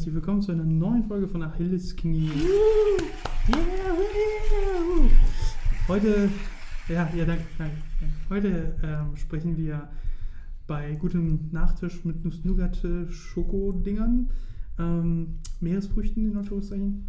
[0.00, 2.30] herzlich willkommen zu einer neuen Folge von Achilles Knie.
[5.88, 6.30] Heute,
[6.88, 7.76] ja, ja, danke, danke.
[8.30, 9.90] Heute ähm, sprechen wir
[10.66, 14.30] bei gutem Nachtisch mit Nuss-Nougat-Schokodingern,
[14.78, 17.04] ähm, Meeresfrüchten in Anführungszeichen,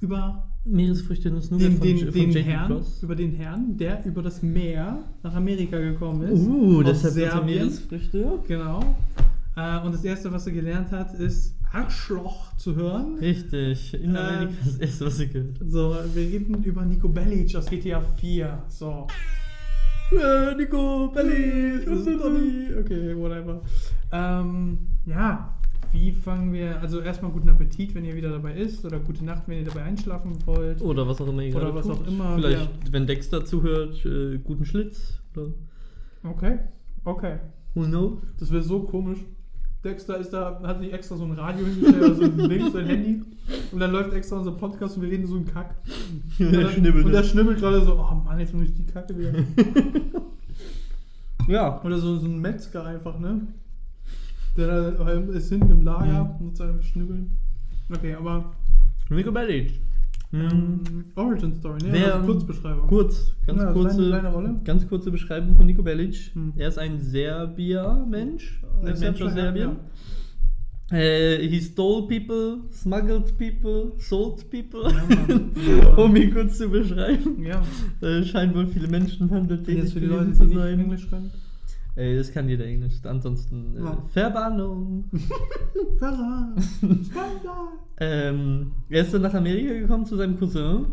[0.00, 4.44] über Meeresfrüchte Nuss den, von, den, von den Herrn, über den Herrn, der über das
[4.44, 6.46] Meer nach Amerika gekommen ist.
[6.46, 7.46] Uh, deshalb Serbien.
[7.46, 8.38] Meeresfrüchte.
[8.46, 8.94] Genau.
[9.56, 13.16] Äh, und das erste, was er gelernt hat, ist Arschloch zu hören.
[13.18, 13.94] Richtig.
[13.94, 15.56] In Ähm, Amerika ist das erste, was ihr gehört.
[15.66, 18.62] So, wir reden über Nico Bellic aus GTA 4.
[18.68, 19.06] So.
[20.58, 22.68] Nico, Bellic, das ist Donny.
[22.80, 23.62] Okay, whatever.
[24.12, 25.54] Ähm, ja,
[25.92, 29.44] wie fangen wir, also erstmal guten Appetit, wenn ihr wieder dabei ist, oder gute Nacht,
[29.46, 30.82] wenn ihr dabei einschlafen wollt.
[30.82, 31.94] Oder was auch immer ihr Oder was tut.
[32.02, 32.92] auch immer, Vielleicht, ja.
[32.92, 35.18] wenn Dexter zuhört, äh, guten Schlitz.
[35.34, 35.46] Oder
[36.24, 36.58] Okay,
[37.04, 37.38] okay.
[37.74, 38.18] who knows?
[38.38, 39.18] Das wäre so komisch.
[39.84, 42.86] Dexter ist da, hat sich extra so ein Radio hingestellt, also ein Ding, so ein
[42.92, 43.22] Handy.
[43.72, 45.74] Und dann läuft extra unser Podcast und wir reden so einen Kack.
[46.38, 47.04] Und, Der schnibbelt.
[47.04, 49.32] und der schnibbelt gerade so, oh Mann, jetzt muss ich die Kacke wieder.
[51.48, 51.82] Ja.
[51.82, 53.40] Oder so, so ein Metzger einfach, ne?
[54.56, 57.32] Der da ist hinten im Lager und muss einfach schnibbeln.
[57.92, 58.52] Okay, aber
[59.10, 59.80] Nico Bellic.
[60.32, 60.80] Ähm,
[61.14, 61.92] Origin Story, ne?
[61.92, 62.86] Wer- also Kurzbeschreibung.
[62.88, 64.56] Kurz, ganz Ja, kurze, seine Rolle.
[64.64, 66.30] ganz kurze Beschreibung von Nico Bellic.
[66.34, 66.54] Hm.
[66.56, 69.76] Er ist ein Serbier-Mensch, ein Mensch aus Serbien.
[70.90, 74.90] Äh, he stole people, smuggled people, sold people.
[74.92, 75.82] Ja.
[75.84, 75.94] Ja.
[75.96, 77.42] um ihn kurz zu beschreiben.
[77.42, 77.62] Ja.
[78.06, 80.78] Äh, scheint wohl viele Menschenhandel Jetzt tätig für die Leute, zu die sein.
[80.80, 81.30] Englisch können.
[81.94, 82.94] Ey, das kann jeder Englisch.
[83.04, 83.98] Ansonsten äh, Ja.
[84.12, 85.04] Verbannung.
[85.98, 86.54] Skandal.
[88.00, 90.86] ähm, er ist dann nach Amerika gekommen zu seinem Cousin,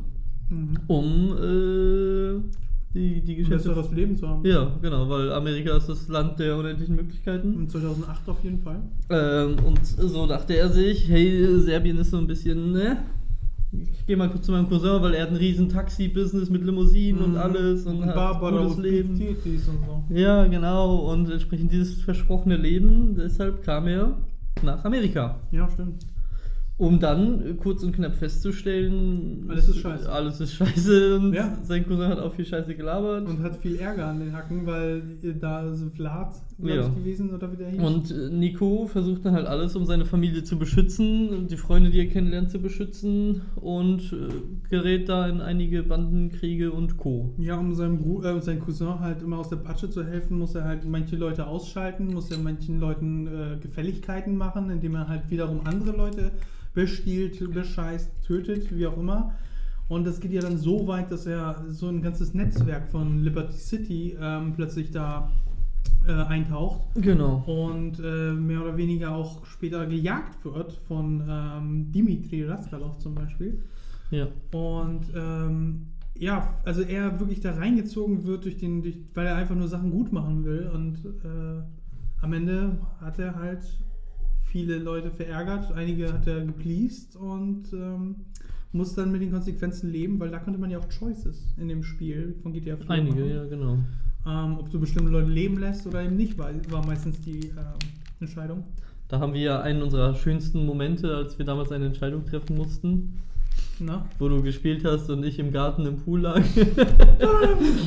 [0.52, 0.80] Mhm.
[0.88, 1.06] um
[1.38, 2.42] äh,
[2.96, 4.44] die, die Um Geschäfte besseres Leben zu haben.
[4.44, 7.54] Ja, genau, weil Amerika ist das Land der unendlichen Möglichkeiten.
[7.54, 8.82] In 2008 auf jeden Fall.
[9.12, 12.98] Ähm, und so dachte er sich, hey, Serbien ist so ein bisschen, ne?
[13.72, 17.24] Ich gehe mal kurz zu meinem Cousin, weil er hat ein riesen Taxi-Business mit Limousinen
[17.24, 19.16] und alles und, hat Barbara gutes und Leben.
[19.16, 20.04] Titis und so.
[20.14, 24.18] Ja, genau, und entsprechend dieses versprochene Leben, deshalb kam er
[24.64, 25.40] nach Amerika.
[25.52, 26.04] Ja, stimmt.
[26.80, 30.10] Um dann äh, kurz und knapp festzustellen, Alles ist scheiße.
[30.10, 31.58] Alles ist scheiße und Ja.
[31.62, 33.28] sein Cousin hat auch viel Scheiße gelabert.
[33.28, 35.02] Und hat viel Ärger an den Hacken, weil
[35.42, 36.88] da ist Vlad, Ja.
[36.88, 37.82] ich, gewesen oder wie der hieß.
[37.84, 42.00] Und äh, Nico versucht dann halt alles, um seine Familie zu beschützen, die Freunde, die
[42.00, 47.34] er kennenlernt, zu beschützen und äh, gerät da in einige Bandenkriege und Co.
[47.40, 50.56] Ja, um seinem, Bru äh, seinem Cousin halt immer aus der Patsche zu helfen, muss
[50.56, 55.30] er halt manche Leute ausschalten, muss er manchen Leuten äh, Gefälligkeiten machen, indem er halt
[55.30, 56.32] wiederum andere Leute
[56.74, 59.34] bestiehlt, bescheißt, tötet, wie auch immer.
[59.88, 63.58] Und das geht ja dann so weit, dass er so ein ganzes Netzwerk von Liberty
[63.58, 65.32] City ähm, plötzlich da
[66.08, 67.44] äh, eintaucht Genau.
[67.48, 73.64] und äh, mehr oder weniger auch später gejagt wird von ähm, Dimitri Raskalov zum Beispiel.
[74.12, 74.28] Ja.
[74.52, 79.56] Und ähm, ja, also er wirklich da reingezogen wird, durch den, durch, weil er einfach
[79.56, 80.70] nur Sachen gut machen will.
[80.74, 81.64] Und äh,
[82.22, 83.62] am Ende hat er halt
[84.52, 88.16] viele Leute verärgert, einige hat er gepleased und ähm,
[88.72, 91.84] muss dann mit den Konsequenzen leben, weil da konnte man ja auch Choices in dem
[91.84, 93.30] Spiel von GTA 4 Einige, machen.
[93.30, 93.78] ja, genau.
[94.28, 97.80] Ähm, ob du bestimmte Leute leben lässt oder eben nicht, war, war meistens die ähm,
[98.20, 98.64] Entscheidung.
[99.08, 103.18] Da haben wir ja einen unserer schönsten Momente, als wir damals eine Entscheidung treffen mussten,
[103.82, 104.06] Na?
[104.20, 106.42] wo du gespielt hast und ich im Garten im Pool lag.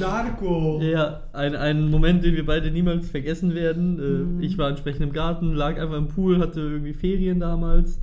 [0.00, 0.80] Narco!
[0.82, 3.98] Ja, ein, ein Moment, den wir beide niemals vergessen werden.
[3.98, 4.42] Äh, Mhm.
[4.42, 8.00] Ich war entsprechend im Garten, lag einfach im Pool, hatte irgendwie Ferien damals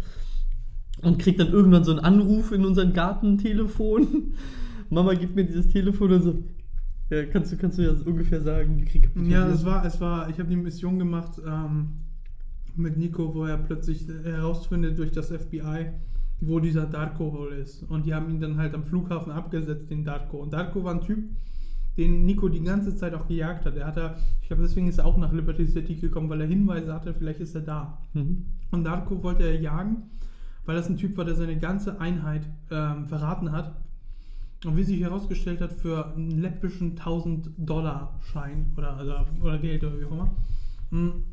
[1.01, 4.33] und krieg dann irgendwann so einen Anruf in unser Gartentelefon.
[4.89, 6.43] Mama gibt mir dieses Telefon und so.
[7.09, 10.29] Ja, kannst du, kannst du ja so ungefähr sagen, Krieg Ja, es war, es war,
[10.29, 11.89] ich habe die Mission gemacht ähm,
[12.75, 15.87] mit Nico, wo er plötzlich herausfindet durch das FBI,
[16.41, 17.83] wo dieser Darko wohl ist.
[17.83, 20.37] Und die haben ihn dann halt am Flughafen abgesetzt, den Darko.
[20.37, 21.19] Und Darko war ein Typ,
[21.97, 23.75] den Nico die ganze Zeit auch gejagt hat.
[23.75, 26.47] Er hat da, ich glaube, deswegen ist er auch nach Liberty City gekommen, weil er
[26.47, 28.01] Hinweise hatte, vielleicht ist er da.
[28.13, 28.45] Mhm.
[28.71, 30.03] Und Darko wollte er jagen,
[30.65, 33.75] weil das ein Typ war, der seine ganze Einheit ähm, verraten hat.
[34.65, 40.05] Und wie sich herausgestellt hat, für einen läppischen 1000-Dollar-Schein oder, also, oder Geld oder wie
[40.05, 40.31] auch immer.
[40.91, 41.23] Mm.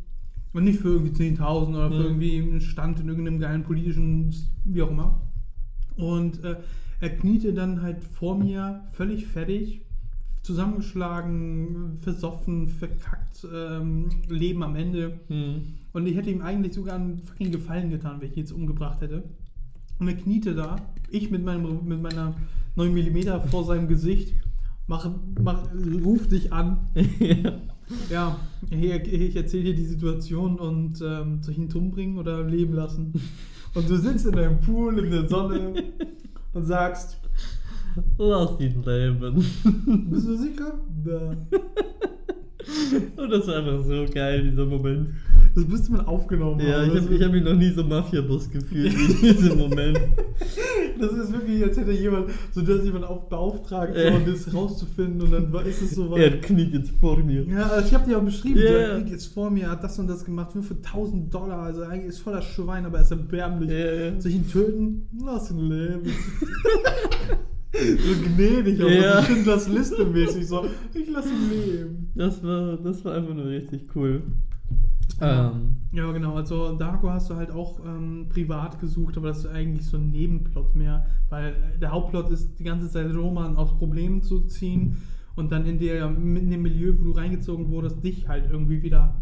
[0.57, 4.81] Und nicht für irgendwie 10.000 oder für irgendwie einen Stand in irgendeinem geilen politischen, wie
[4.81, 5.21] auch immer.
[5.97, 6.57] Und äh,
[6.99, 9.83] er kniete dann halt vor mir, völlig fertig,
[10.41, 15.21] zusammengeschlagen, versoffen, verkackt, ähm, Leben am Ende.
[15.29, 15.75] Mhm.
[15.93, 19.03] Und ich hätte ihm eigentlich sogar einen fucking Gefallen getan, wenn ich ihn jetzt umgebracht
[19.03, 19.25] hätte.
[19.99, 20.77] Und er kniete da,
[21.11, 22.35] ich mit, meinem, mit meiner
[22.77, 24.33] 9 mm vor seinem Gesicht,
[24.87, 25.69] mach, mach,
[26.03, 26.79] ruf dich an.
[27.21, 27.61] ja.
[28.11, 28.37] Ja,
[28.71, 33.13] ich, ich erzähle dir die Situation und ähm, soll ich ihn umbringen oder leben lassen?
[33.75, 35.85] Und du sitzt in deinem Pool in der Sonne
[36.53, 37.19] und sagst,
[38.19, 39.35] Lass ihn leben.
[40.11, 40.79] bist du sicher?
[41.07, 41.37] Ja.
[43.23, 45.11] Und das war einfach so geil, dieser Moment.
[45.57, 46.89] Das müsste man aufgenommen Ja, haben.
[46.89, 49.99] ich Das habe ich hab mich noch nie so Mafia-Boss gefühlt wie in diesem Moment.
[50.99, 54.13] Das ist wirklich, als hätte jemand, so dass jemand auf beauftragt, Ja.
[54.19, 57.43] so, das rauszufinden und dann ist es so Er kniet jetzt vor mir.
[57.45, 58.79] Ja, ich habe dir auch beschrieben, Ja, so, ja.
[58.81, 61.83] er kriegt jetzt vor mir, hat das und das gemacht, nur für 1000 Dollar, also
[61.83, 63.71] eigentlich ist voller Schwein, aber er ist erbärmlich.
[63.71, 63.77] Ja,
[64.07, 64.21] ja.
[64.21, 65.07] Soll ich ihn töten?
[65.23, 66.03] Lass ihn leben.
[67.73, 69.21] so gnädig, aber Ja.
[69.23, 70.65] so Schindlers Liste mäßig, so,
[70.95, 72.09] ich lass ihn leben.
[72.15, 74.23] Das war, das war einfach nur richtig cool.
[75.21, 76.35] Ähm, Ja, genau.
[76.35, 80.11] Also Darko hast du halt auch ähm, privat gesucht, aber das ist eigentlich so ein
[80.11, 84.99] Nebenplot mehr, weil der Hauptplot ist die ganze Zeit Roman aus Problemen zu ziehen
[85.35, 89.15] und dann in, der, in dem Milieu, wo du reingezogen wurdest, dich halt irgendwie wieder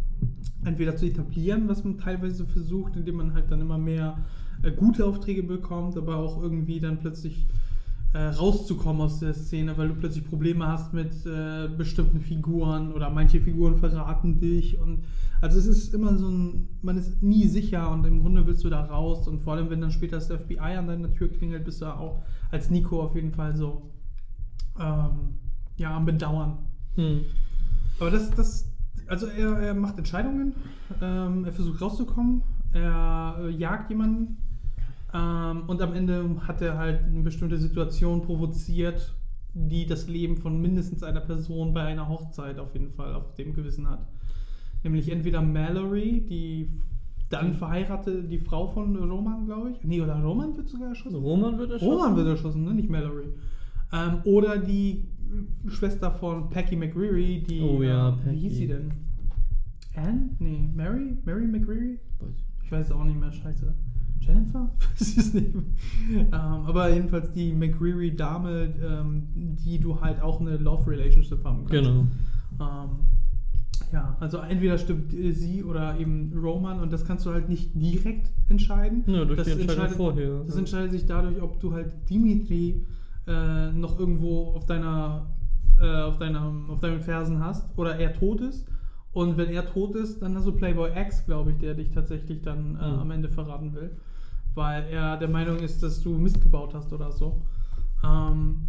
[0.65, 4.19] entweder zu etablieren, was man teilweise versucht, indem man halt dann immer mehr
[4.63, 7.47] äh, gute Aufträge bekommt, aber auch irgendwie dann plötzlich
[8.15, 13.11] äh, rauszukommen aus der Szene, weil du plötzlich Probleme hast mit äh, bestimmten Figuren oder
[13.11, 15.05] manche Figuren verraten dich und
[15.41, 18.71] also es ist immer so ein, man ist nie sicher und im Grunde willst du
[18.71, 21.83] da raus und vor allem wenn dann später das FBI an deiner Tür klingelt, bist
[21.83, 22.23] du auch
[22.53, 23.91] als Nico auf jeden Fall so
[24.79, 25.35] ähm,
[25.77, 26.59] ja am Bedauern.
[26.95, 27.21] hm.
[27.99, 28.73] Aber das, das,
[29.09, 30.55] also er, er macht Entscheidungen,
[31.03, 34.37] ähm, er versucht rauszukommen, er äh, jagt jemanden
[35.15, 39.15] ähm, und am Ende hat er halt eine bestimmte Situation provoziert,
[39.55, 43.55] die das Leben von mindestens einer Person bei einer Hochzeit auf jeden Fall auf dem
[43.55, 44.05] Gewissen hat.
[44.83, 46.69] Nämlich entweder Mallory, die
[47.31, 49.85] dann verheiratete, die Frau von Roman, glaube ich.
[49.85, 51.17] Nee, oder Roman wird sogar erschossen.
[51.17, 51.93] Roman wird erschossen.
[51.93, 52.75] Roman wird erschossen, ne?
[52.75, 53.29] nicht Mallory.
[53.93, 55.07] Ähm, oder die
[55.69, 57.61] Schwester von Packy McReary, die.
[57.61, 58.37] Oh ja, ähm, Packy.
[58.37, 58.93] Wie hieß sie denn?
[59.95, 60.31] Anne?
[60.41, 61.17] Nee, Mary?
[61.25, 62.01] Mary McReary?
[62.65, 63.75] Ich weiß es auch nicht mehr, scheiße.
[64.27, 64.71] Jennifer?
[64.99, 65.55] Weiß es nicht.
[66.11, 69.27] Ähm, aber jedenfalls die McReary-Dame, ähm,
[69.65, 71.71] die du halt auch eine Love-Relationship haben kannst.
[71.73, 72.07] Genau.
[72.61, 72.89] Ähm,
[73.93, 78.31] ja, also entweder stimmt sie oder eben Roman und das kannst du halt nicht direkt
[78.49, 79.05] entscheiden.
[79.07, 80.41] Ja, durch das die Entscheidung entscheidet, vorher.
[80.47, 80.61] Das Ja.
[80.61, 82.83] entscheidet sich dadurch, ob du halt Dimitri
[83.27, 85.27] äh, noch irgendwo auf deiner,
[85.81, 88.67] äh, auf deiner, auf deinen Fersen hast oder er tot ist.
[89.13, 92.43] Und wenn er tot ist, dann hast du Playboy X, glaube ich, der dich tatsächlich
[92.43, 92.99] dann äh, Mhm.
[92.99, 93.93] am Ende verraten will.
[94.55, 97.43] Weil er der Meinung ist, dass du Mist gebaut hast oder so.
[98.05, 98.69] Ähm,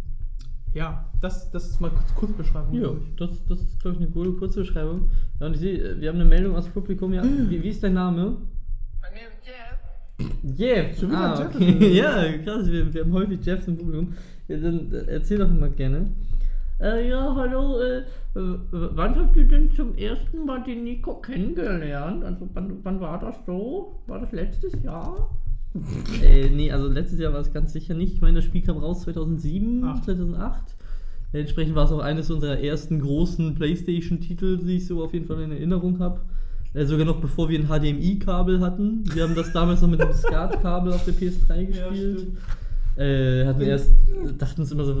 [0.76, 2.74] ja, das, das ist mal kurz Kurzbeschreibung.
[2.74, 5.08] Ja, das, das ist, glaube ich, eine gute Kurzbeschreibung.
[5.40, 7.14] Ja, und ich sehe, äh, wir haben eine Meldung aus dem Publikum.
[7.14, 8.36] Ja, wie, wie ist dein Name?
[9.00, 10.58] My name is Jeff.
[10.58, 10.98] Jeff.
[10.98, 11.70] Schon wieder ah, Jeff okay.
[11.70, 14.12] ist ja, krass, wir, wir haben häufig Jeffs im Publikum.
[14.48, 16.10] Ja, dann äh, erzähl doch mal gerne.
[16.78, 18.04] Äh, ja, hallo, äh, äh,
[18.34, 22.22] wann habt ihr denn zum ersten Mal den Nico kennengelernt?
[22.22, 24.02] Also, wann, wann war das so?
[24.06, 25.30] War das letztes Jahr?
[26.22, 28.14] Äh, nee, also letztes Jahr war es ganz sicher nicht.
[28.14, 30.04] Ich meine, das Spiel kam raus 2007, Acht.
[30.04, 30.74] 2008.
[31.32, 35.42] Entsprechend war es auch eines unserer ersten großen PlayStation-Titel, die ich so auf jeden Fall
[35.42, 36.20] in Erinnerung habe.
[36.74, 39.04] Äh, sogar noch bevor wir ein HDMI-Kabel hatten.
[39.14, 42.20] Wir haben das damals noch mit dem SCART-Kabel auf der PS3 gespielt.
[42.20, 42.38] stimmt.
[42.96, 43.92] Äh, hatten wir erst,
[44.38, 44.94] dachten uns immer so,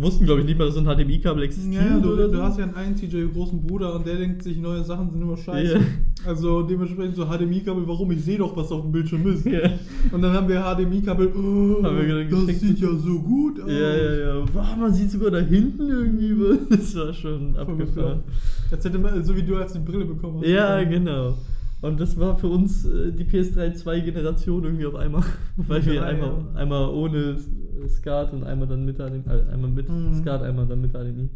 [0.00, 1.84] wussten glaube ich nicht mal, dass so ein HDMI-Kabel existiert.
[1.84, 4.82] Ja, du, du hast ja einen einen TJ großen Bruder und der denkt sich, neue
[4.84, 5.74] Sachen sind immer scheiße.
[5.74, 5.80] Ja.
[6.24, 8.10] Also dementsprechend so HDMI-Kabel, warum?
[8.12, 9.44] Ich sehe doch, was auf dem Bildschirm ist.
[9.44, 9.70] Ja.
[10.12, 12.60] Und dann haben wir HDMI-Kabel, oh, das geschickt.
[12.60, 13.70] sieht ja so gut aus.
[13.70, 14.44] Ja, ja, ja.
[14.52, 16.58] Wow, man sieht sogar da hinten irgendwie was.
[16.70, 18.22] Das war schon abgefahren.
[18.70, 20.48] Als hätte man, so wie du als die Brille bekommen hast.
[20.48, 21.34] Ja, genau.
[21.82, 25.22] Und das war für uns äh, die PS3 zwei Generationen irgendwie auf einmal.
[25.56, 26.60] Weil wir Drei, einmal, ja.
[26.60, 27.50] einmal ohne S-
[27.96, 30.14] Skat und einmal dann mit HDMI, äh, einmal mit Mhm.
[30.14, 31.28] Skat, einmal dann mit HDMI.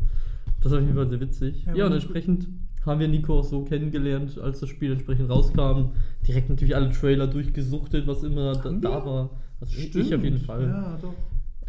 [0.62, 1.64] Das war auf jeden Fall sehr witzig.
[1.66, 2.49] Ja, Ja, und entsprechend
[2.87, 5.90] haben wir Nico auch so kennengelernt, als das Spiel entsprechend rauskam.
[6.26, 9.30] Direkt natürlich alle Trailer durchgesuchtet, was immer da, da war.
[9.61, 10.06] Also ich- Stimmt.
[10.06, 10.62] ich auf jeden Fall.
[10.64, 11.14] Ja, doch.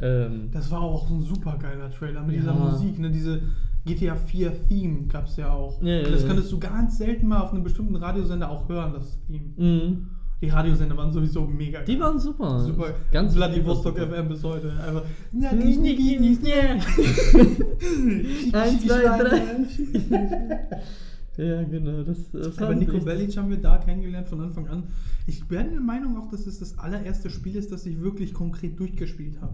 [0.01, 2.41] Ähm, Das war auch so ein super geiler Trailer mit Ja.
[2.41, 3.11] dieser Musik, ne?
[3.11, 3.41] Diese
[3.85, 5.81] GTA 4 Theme gab es ja auch.
[5.81, 6.27] Ja, ja, das ja.
[6.27, 9.53] konntest du ganz selten mal auf einem bestimmten Radiosender auch hören, das Theme.
[9.57, 10.07] mhm.
[10.41, 12.61] Die Radiosender waren sowieso mega Die waren super.
[12.61, 12.95] super.
[13.11, 13.95] Ganz Vladivostok.
[13.99, 14.71] FM bis heute.
[14.71, 15.03] Einfach.
[15.31, 16.55] Na, Nicht, nicht, nicht, nicht, nicht.
[18.55, 19.41] Eins, zwei, drei.
[21.37, 22.01] Ja, genau.
[22.03, 24.83] Das, das Aber Nico Bellic haben wir da kennengelernt von Anfang an.
[25.27, 28.77] Ich bin der Meinung auch, dass es das allererste Spiel ist, das ich wirklich konkret
[28.79, 29.53] durchgespielt habe.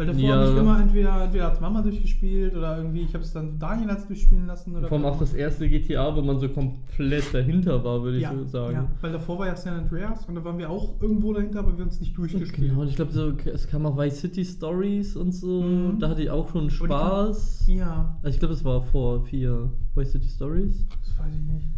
[0.00, 0.34] Weil davor Ja.
[0.36, 3.90] habe ich immer entweder, entweder als Mama durchgespielt oder irgendwie, ich habe es dann Daniel
[3.90, 4.74] als durchspielen lassen.
[4.74, 8.22] Oder Vor allem auch das erste GTA, wo man so komplett dahinter war, würde ich
[8.22, 8.72] ja, so sagen.
[8.76, 11.76] ja, weil davor war ja San Andreas und da waren wir auch irgendwo dahinter, aber
[11.76, 12.70] wir haben es nicht durchgespielt.
[12.70, 15.60] Genau, und ich glaube, so, es kam auch Vice City Stories und so.
[15.60, 15.98] Mhm.
[15.98, 17.66] Da hatte ich auch schon Spaß.
[17.66, 20.86] Ja, Also ich glaube, es war vor vier Vice City Stories.
[21.04, 21.68] das weiß ich nicht.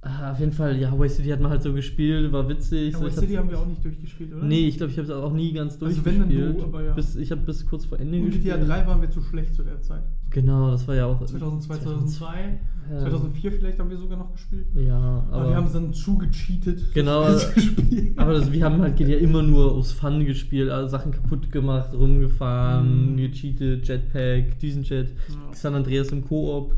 [0.00, 2.92] Ah, auf jeden Fall, ja, Way City hat man halt so gespielt, war witzig.
[2.92, 4.44] Ja, so, ich City haben wir auch nicht durchgespielt, oder?
[4.44, 6.60] Nee, ich glaube, ich habe es auch nie ganz Also wenn, dann durchgespielt.
[6.60, 6.92] du, aber ja.
[6.94, 8.44] bis, ich habe bis kurz vor Ende Und gespielt.
[8.44, 10.04] GTA 3 waren wir zu schlecht zu der Zeit.
[10.30, 11.18] Genau, das war ja auch.
[11.24, 12.60] 2002, 2003,
[12.92, 13.00] Ja.
[13.00, 14.66] 2004 vielleicht haben wir sogar noch gespielt.
[14.76, 15.48] Ja, Aber, aber.
[15.50, 16.94] wir haben es dann zugecheatet.
[16.94, 17.22] Genau.
[17.26, 18.12] das Spiel.
[18.16, 21.92] aber das, wir haben halt GTA immer nur aus Fun gespielt, also Sachen kaputt gemacht,
[21.92, 23.16] rumgefahren, Mhm.
[23.16, 25.34] gecheatet, Jetpack, Düsenjet, Ja.
[25.54, 26.76] San Andreas im Koop.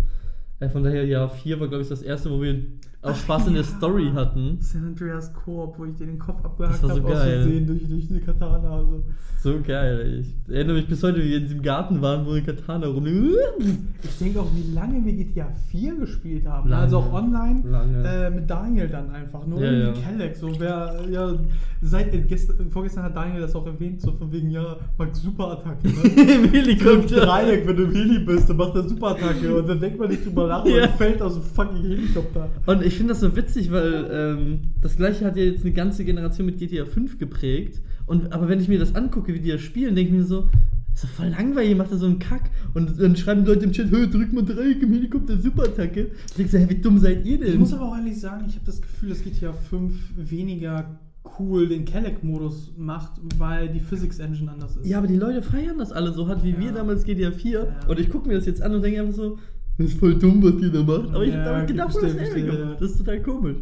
[0.58, 2.62] Äh, von daher, ja, 4 war, glaube ich, das erste, wo wir
[3.02, 3.64] auch Spaß in der.
[3.64, 4.58] Story hatten.
[4.60, 7.42] San Andreas Koop, wo ich dir den Kopf abgehackt Das war so habe, aus geil.
[7.42, 8.70] Versehen durch, durch die Katana.
[8.70, 9.04] Also.
[9.42, 10.18] So geil, ey.
[10.20, 13.06] Ich erinnere mich bis heute, wie wir in diesem Garten waren, wo eine Katana rum.
[13.06, 16.68] Ich denke auch, wie lange wir GTA 4 gespielt haben.
[16.68, 16.82] Lange.
[16.82, 17.62] Also auch online
[18.04, 19.46] äh, mit Daniel dann einfach.
[19.46, 20.06] Nur Ja, irgendwie ja.
[20.06, 20.36] Kelleck.
[20.36, 21.32] So, wer, ja,
[21.80, 25.88] seit, äh, gestern, vorgestern hat Daniel das auch erwähnt, so von wegen, ja, mag Superattacke.
[25.88, 26.02] Ne?
[26.34, 27.20] Im Im Helikopter.
[27.24, 30.48] Dreieck, wenn du Heli bist, dann macht er Superattacke und dann denkt man nicht drüber
[30.48, 30.86] nach und Ja.
[30.88, 32.50] fällt aus dem fucking Helikopter.
[32.66, 36.04] Und ich finde das so witzig, weil ähm, das gleiche hat ja jetzt eine ganze
[36.04, 37.80] Generation mit GTA 5 geprägt.
[38.10, 40.48] Und, aber wenn ich mir das angucke, wie die das spielen, denke ich mir so,
[40.92, 42.50] ist doch voll langweilig, macht er so einen Kack.
[42.74, 46.10] Und dann schreiben Leute im Chat, "Hö, drück mal Dreieck im Helikopter, Superattacke.
[46.26, 47.52] Ich denke so, hä, wie dumm seid ihr denn?
[47.52, 50.98] Ich muss aber auch ehrlich sagen, ich habe das Gefühl, dass GTA 5 weniger
[51.38, 54.86] cool den Kelleck-Modus macht, weil die Physics-Engine anders ist.
[54.86, 56.72] ja, aber die Leute feiern das alle so hart wie wir Ja.
[56.72, 57.60] damals GTA 4.
[57.60, 57.88] Ja.
[57.88, 59.38] Und ich gucke mir das jetzt an und denke einfach so,
[59.78, 61.14] das ist voll dumm, was ihr da macht.
[61.14, 61.96] Aber ich Ja, habe damit gemacht.
[62.36, 62.76] ja.
[62.80, 63.58] Das ist total komisch.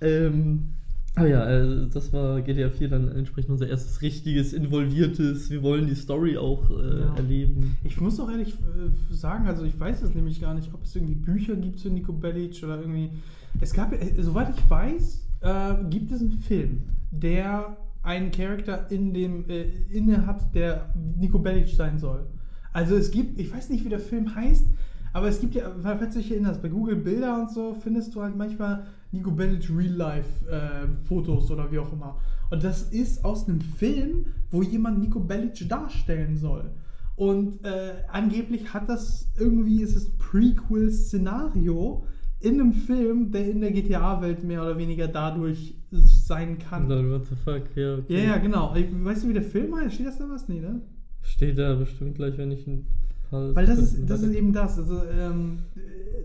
[0.00, 0.60] Ähm,
[1.20, 5.50] aber ja, äh, das war GTA 4 dann entsprechend unser erstes richtiges, involviertes.
[5.50, 7.14] Wir wollen die Story auch äh, Ja.
[7.16, 7.76] erleben.
[7.84, 10.94] Ich muss auch ehrlich äh, sagen, also ich weiß es nämlich gar nicht, ob es
[10.96, 13.10] irgendwie Bücher gibt zu Nico Bellic oder irgendwie.
[13.60, 19.12] Es gab, äh, soweit ich weiß, äh, gibt es einen Film, der einen Charakter in
[19.12, 22.26] dem äh, inne hat, der Nico Bellic sein soll.
[22.72, 24.64] Also es gibt, ich weiß nicht, wie der Film heißt,
[25.12, 28.22] aber es gibt ja, falls du dich erinnerst, bei Google Bilder und so findest du
[28.22, 32.18] halt manchmal Nico Bellic Real Life äh, Fotos oder wie auch immer.
[32.50, 36.70] Und das ist aus einem Film, wo jemand Nico Bellic darstellen soll.
[37.16, 42.04] Und äh, angeblich hat das irgendwie, ist es Prequel-Szenario
[42.40, 46.88] in einem Film, der in der GTA-Welt mehr oder weniger dadurch sein kann.
[46.88, 47.96] Lol, what the fuck, ja.
[47.96, 48.14] okay.
[48.14, 48.74] Ja, ja, genau.
[48.74, 49.94] Weißt du, wie der Film heißt?
[49.94, 50.48] Steht das da was?
[50.48, 50.80] Nee, ne?
[51.22, 52.86] Steht da bestimmt gleich, wenn ich ein
[53.28, 53.54] paar.
[53.54, 54.78] Weil das ist, das ist eben das.
[54.78, 55.80] Also, ähm, äh,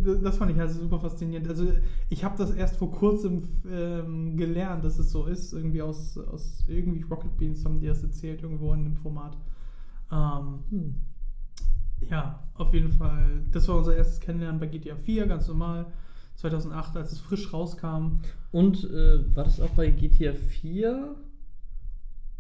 [0.06, 1.48] das fand ich halt super faszinierend.
[1.50, 1.68] Also,
[2.10, 5.54] ich habe das erst vor kurzem ähm, gelernt, dass es so ist.
[5.54, 9.38] Irgendwie aus, aus irgendwie Rocket Beans haben die das erzählt, irgendwo in dem Format.
[10.12, 10.96] Ähm, Hm.
[12.10, 13.44] ja, auf jeden Fall.
[13.52, 15.88] Das war unser erstes Kennenlernen bei GTA 4, ganz normal.
[16.36, 18.20] 2008, als es frisch rauskam.
[18.52, 21.16] Und äh, war das auch bei GTA 4?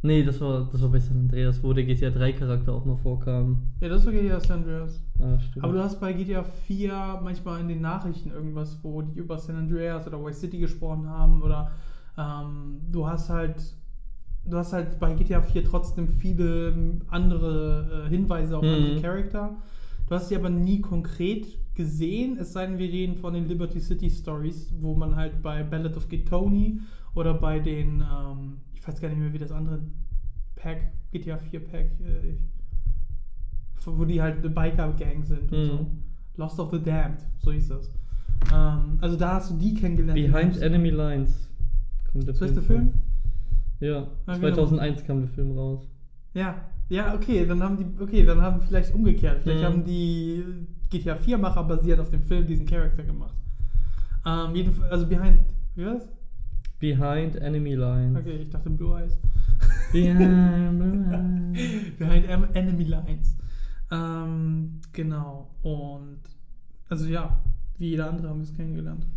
[0.05, 2.95] Nee, das war, das war bei San Andreas, wo der GTA 3 Charakter auch mal
[2.95, 3.57] vorkam.
[3.81, 5.01] Ja, das war GTA San Andreas.
[5.19, 5.63] Ah, stimmt.
[5.63, 9.55] Aber du hast bei GTA 4 manchmal in den Nachrichten irgendwas, wo die über San
[9.55, 11.71] Andreas oder Vice City gesprochen haben oder
[12.17, 13.55] ähm, du hast halt
[14.47, 16.73] du hast halt bei GTA 4 trotzdem viele
[17.07, 18.69] andere äh, Hinweise auf Mhm.
[18.69, 19.55] andere Charakter.
[20.07, 23.79] Du hast sie aber nie konkret gesehen, es sei denn, wir reden von den Liberty
[23.81, 26.79] City Stories, wo man halt bei Ballad of Gay Tony
[27.15, 29.79] oder bei den, ähm, ich weiß gar nicht mehr, wie das andere
[30.55, 32.35] Pack, GTA 4 Pack, äh,
[33.85, 35.65] wo die halt eine Biker-Gang sind und Mhm.
[35.65, 35.87] so.
[36.37, 37.89] Lost of the Damned, so hieß das.
[38.53, 40.15] Ähm, also da hast du die kennengelernt.
[40.21, 41.49] Behind Enemy Lines
[42.11, 42.91] kommt der So ist der Film?
[43.79, 44.39] Ja, Ah, genau.
[44.55, 45.87] 2001 kam der Film raus.
[46.33, 49.41] Ja, ja, okay, dann haben die, okay, dann haben vielleicht umgekehrt.
[49.41, 49.65] Vielleicht Mhm.
[49.65, 50.43] haben die
[50.89, 53.35] GTA 4-Macher basierend auf dem Film diesen Charakter gemacht.
[54.25, 55.39] Ähm, jedenfalls, also Behind,
[55.75, 56.07] wie war's?
[56.85, 58.15] Behind Enemy Lines.
[58.19, 59.17] Okay, ich dachte Blue Eyes.
[59.91, 61.05] Behind Blue
[61.57, 61.97] Eyes.
[61.97, 63.35] Behind Em- Enemy Lines.
[63.91, 65.49] Ähm, genau.
[65.63, 66.19] Und
[66.87, 67.39] also ja,
[67.79, 69.07] wie jeder andere haben wir es kennengelernt.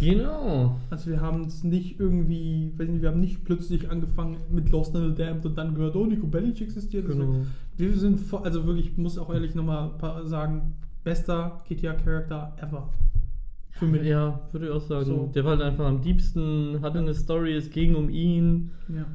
[0.00, 0.76] Genau.
[0.88, 4.94] Also wir haben es nicht irgendwie, weiß nicht, wir haben nicht plötzlich angefangen mit Lost
[4.94, 7.06] in the Damned und dann gehört, oh, Nico Bellic existiert.
[7.08, 7.42] Genau.
[7.76, 9.90] Wir sind, also wirklich, ich muss auch ehrlich nochmal
[10.24, 12.88] sagen, bester GTA-Charakter ever.
[13.78, 14.02] Für.
[14.04, 15.04] Ja, würde ich auch sagen.
[15.06, 15.30] So.
[15.34, 18.70] Der war halt einfach am liebsten, hatte eine Story, es ging um ihn.
[18.88, 19.06] Ja.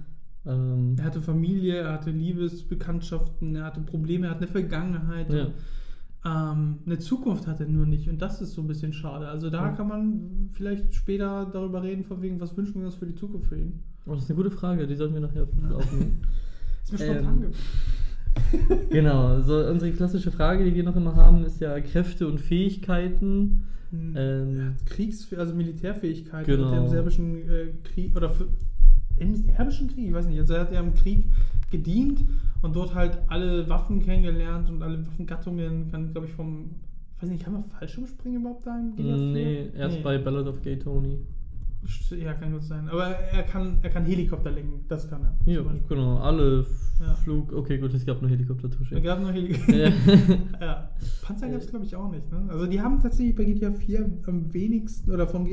[0.46, 5.32] Ähm, Er hatte Familie, er hatte Liebesbekanntschaften, er hatte Probleme, er hat eine Vergangenheit.
[5.34, 5.48] Ja.
[6.26, 9.28] Ähm, eine Zukunft hat er nur nicht und das ist so ein bisschen schade.
[9.28, 9.72] Also da Ja.
[9.72, 13.48] kann man vielleicht später darüber reden, von wegen, was wünschen wir uns für die Zukunft
[13.48, 13.80] für ihn.
[14.06, 15.44] oh, das ist eine gute Frage, die sollten wir nachher
[15.74, 16.22] aufnehmen.
[16.84, 17.56] Ist mir Ähm, spontan gekommen.
[18.90, 23.64] genau, so unsere klassische Frage, die wir noch immer haben, ist ja Kräfte und Fähigkeiten.
[23.94, 24.14] Hm.
[24.18, 26.66] Ähm, Kriegs-, also Militärfähigkeit Genau.
[26.66, 28.48] hat er im serbischen äh, Krieg oder für,
[29.18, 31.26] im serbischen Krieg, ich weiß nicht, also er hat ja im Krieg
[31.70, 32.24] gedient
[32.64, 36.72] und dort halt alle Waffen kennengelernt und alle Waffengattungen, kann glaube ich vom
[37.22, 39.16] weiß nicht, kann man Fallschirmspringen überhaupt da im 4?
[39.16, 40.04] Nee, erst Nee.
[40.04, 41.20] bei Ballad of Gay Tony.
[42.12, 42.88] Ja, kann gut sein.
[42.90, 45.52] Aber er kann, er kann Helikopter lenken, das kann er.
[45.52, 46.18] Ja, genau.
[46.20, 46.66] Alle
[47.02, 47.14] Ja.
[47.16, 47.52] Flug.
[47.52, 48.96] Okay, gut, es gab nur Helikoptertusche.
[48.96, 49.74] Es gab noch Helikopter.
[49.78, 49.92] Ja.
[50.62, 50.90] ja.
[51.22, 52.32] Panzer gab es, glaube ich, auch nicht.
[52.32, 52.46] Ne?
[52.50, 55.48] Also, die haben tatsächlich bei GTA 4 am wenigsten, oder von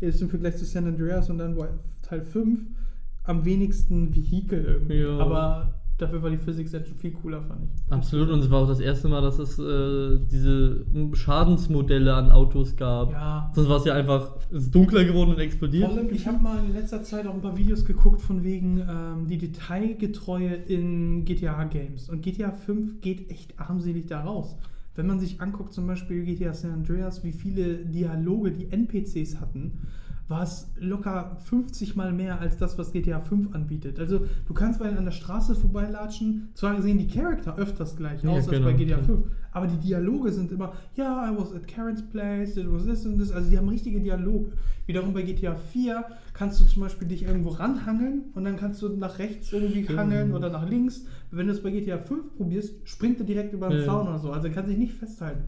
[0.00, 1.56] jetzt im Vergleich zu San Andreas und dann
[2.02, 2.60] Teil 5,
[3.24, 5.00] am wenigsten Vehikel irgendwie.
[5.02, 5.18] Ja.
[5.18, 7.92] Aber dafür war die Physics Engine viel cooler, fand ich.
[7.92, 12.76] Absolut, und es war auch das erste Mal, dass es äh, diese Schadensmodelle an Autos
[12.76, 13.12] gab.
[13.12, 13.50] Ja.
[13.54, 15.88] Sonst war es ja einfach, es ist dunkler geworden und explodiert.
[15.88, 18.78] Vor allem, ich habe mal in letzter Zeit auch ein paar Videos geguckt von wegen
[18.78, 22.08] ähm, die Detailgetreue in GTA-Games.
[22.08, 24.56] Und GTA 5 geht echt armselig da raus.
[24.94, 29.78] Wenn man sich anguckt, zum Beispiel GTA San Andreas, wie viele Dialoge die NPCs hatten,
[30.28, 33.98] war es locker 50 mal mehr als das, was GTA 5 anbietet.
[33.98, 38.30] Also du kannst bei an der Straße vorbeilatschen, zwar sehen die Charakter öfters gleich Ja,
[38.30, 39.06] aus als genau, bei GTA klar.
[39.06, 43.06] 5, aber die Dialoge sind immer, ja, I was at Karen's place, it was this
[43.06, 43.32] and this.
[43.32, 44.52] Also die haben richtige Dialoge.
[44.86, 46.04] Wiederum bei GTA 4
[46.34, 49.98] kannst du zum Beispiel dich irgendwo ranhangeln und dann kannst du nach rechts irgendwie Stimmt.
[49.98, 51.04] hangeln oder nach links.
[51.30, 53.86] Wenn du es bei GTA 5 probierst, springt er direkt über den Ja.
[53.86, 54.30] Zaun oder so.
[54.30, 55.44] Also er kann sich nicht festhalten.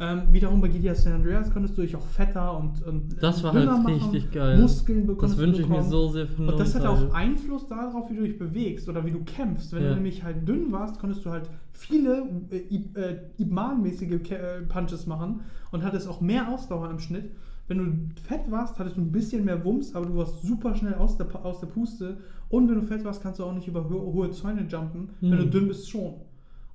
[0.00, 3.52] Ähm, wiederum bei GTA San Andreas konntest du dich auch fetter und, und Das war
[3.52, 4.56] halt machen, richtig geil.
[4.58, 5.90] Muskeln Das bekommst wünsche ich mir bekommen.
[5.90, 7.12] so sehr für Und das hat auch.
[7.12, 9.72] Einfluss darauf, wie du dich bewegst oder wie du kämpfst.
[9.72, 9.88] Wenn Ja.
[9.90, 12.58] du nämlich halt dünn warst, konntest du halt viele äh,
[12.94, 15.40] äh, Ibman-mäßige äh, Punches machen
[15.72, 17.32] und hattest auch mehr Ausdauer im Schnitt.
[17.66, 20.94] Wenn du fett warst, hattest du ein bisschen mehr Wumms, aber du warst super schnell
[20.94, 22.18] aus der, aus der Puste.
[22.48, 25.10] Und wenn du fett warst, kannst du auch nicht über ho hohe Zäune jumpen.
[25.20, 25.38] Wenn Hm.
[25.38, 26.14] du dünn bist, schon.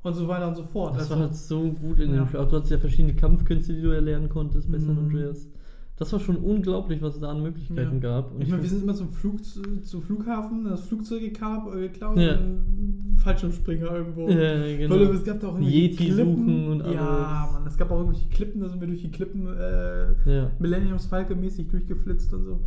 [0.03, 0.95] Und so weiter und so fort.
[0.95, 2.17] Das Also- war halt so gut in Ja.
[2.23, 2.39] dem Spiel.
[2.41, 4.99] Auch Du hattest ja verschiedene Kampfkünste, die du erlernen konntest bei San Mhm.
[5.05, 5.47] Andreas.
[5.95, 8.09] Das war schon unglaublich, was es da an Möglichkeiten Ja.
[8.21, 8.33] gab.
[8.33, 12.31] Und ich meine, wir sind immer zum, Flug, zum Flughafen, das Flugzeug äh, geklaut Ja.
[12.33, 14.27] und ein Fallschirmspringer irgendwo.
[14.27, 14.95] Ja, genau.
[14.95, 16.95] Allem, es gab da auch irgendwelche Yeti suchen und alles.
[16.95, 20.51] Ja, Mann, es gab auch irgendwelche Klippen, da sind wir durch die Klippen äh, Ja.
[20.59, 22.59] Millenniums Falke mäßig durchgeflitzt und so.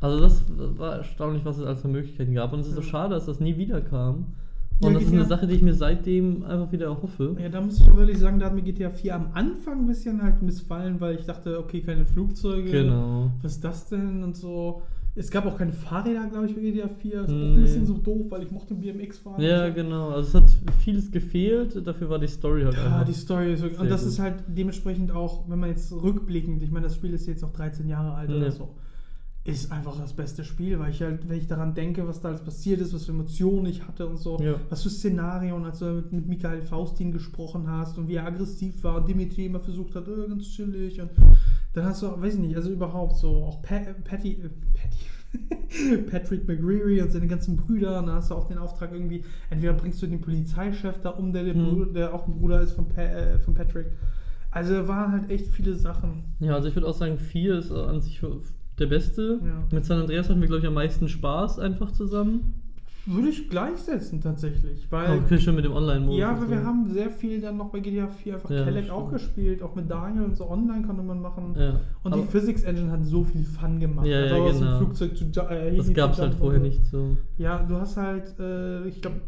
[0.00, 0.42] Also das
[0.76, 2.52] war erstaunlich, was es alles für Möglichkeiten gab.
[2.52, 2.86] Und es ist so Ja.
[2.88, 4.26] schade, dass das nie wieder kam.
[4.80, 7.36] Ja, Und das ist GTA eine Sache, die ich mir seitdem einfach wieder erhoffe.
[7.40, 10.22] Ja, da muss ich ehrlich sagen, da hat mir GTA 4 am Anfang ein bisschen
[10.22, 12.70] halt missfallen, weil ich dachte, okay, keine Flugzeuge.
[12.70, 13.30] Genau.
[13.42, 14.82] Was ist das denn und so.
[15.16, 17.20] Es gab auch keine Fahrräder, glaube ich, bei GTA 4.
[17.22, 17.54] Das ist auch Nee.
[17.54, 19.40] ein bisschen so doof, weil ich mochte BMX fahren.
[19.40, 19.74] Ja, so.
[19.74, 20.08] genau.
[20.08, 23.80] Also es hat vieles gefehlt, dafür war die Story halt Ja, die Story ist wirklich.
[23.80, 24.10] Und das gut.
[24.10, 27.52] ist halt dementsprechend auch, wenn man jetzt rückblickend, ich meine, das Spiel ist jetzt auch
[27.52, 28.36] 13 Jahre alt Ja.
[28.38, 28.70] oder so,
[29.44, 32.40] ist einfach das beste Spiel, weil ich halt, wenn ich daran denke, was da alles
[32.42, 34.54] passiert ist, was für Emotionen ich hatte und so, Ja.
[34.70, 38.82] was für Szenarien, als du mit, mit Michael Faustin gesprochen hast und wie er aggressiv
[38.84, 41.10] war und Dimitri immer versucht hat, äh, ganz chillig und
[41.74, 46.46] dann hast du, weiß ich nicht, also überhaupt so, auch Pa- Patty, äh, Patty, Patrick
[46.46, 47.98] McGreary und seine ganzen Brüder.
[47.98, 51.32] Und dann hast du auch den Auftrag irgendwie, entweder bringst du den Polizeichef da um,
[51.32, 51.92] der, der, Mhm.
[51.92, 53.86] Der auch ein Bruder ist von, pa äh, von Patrick.
[54.52, 56.22] Also waren halt echt viele Sachen.
[56.38, 58.22] Ja, also ich würde auch sagen, 4 ist an sich
[58.78, 59.40] der beste.
[59.44, 59.62] Ja.
[59.70, 62.54] Mit San Andreas hatten wir, glaube ich, am meisten Spaß einfach zusammen.
[63.06, 66.18] Würde ich gleichsetzen tatsächlich, weil okay, schon mit dem Online-Modus.
[66.18, 66.50] ja, weil so.
[66.50, 69.74] wir haben sehr viel dann noch bei GTA 4 einfach Ja, Kelleck auch gespielt, auch
[69.74, 71.54] mit Daniel und so online konnte man machen.
[71.54, 71.80] Ja.
[72.02, 74.06] Und die Physics Engine hat so viel Fun gemacht.
[74.06, 74.78] Ja, Also ja, aus dem genau.
[74.78, 76.66] Flugzeug zu äh, Das gab es halt vorher so.
[76.66, 77.16] nicht so.
[77.36, 79.20] Ja, du hast halt, äh, ich glaube,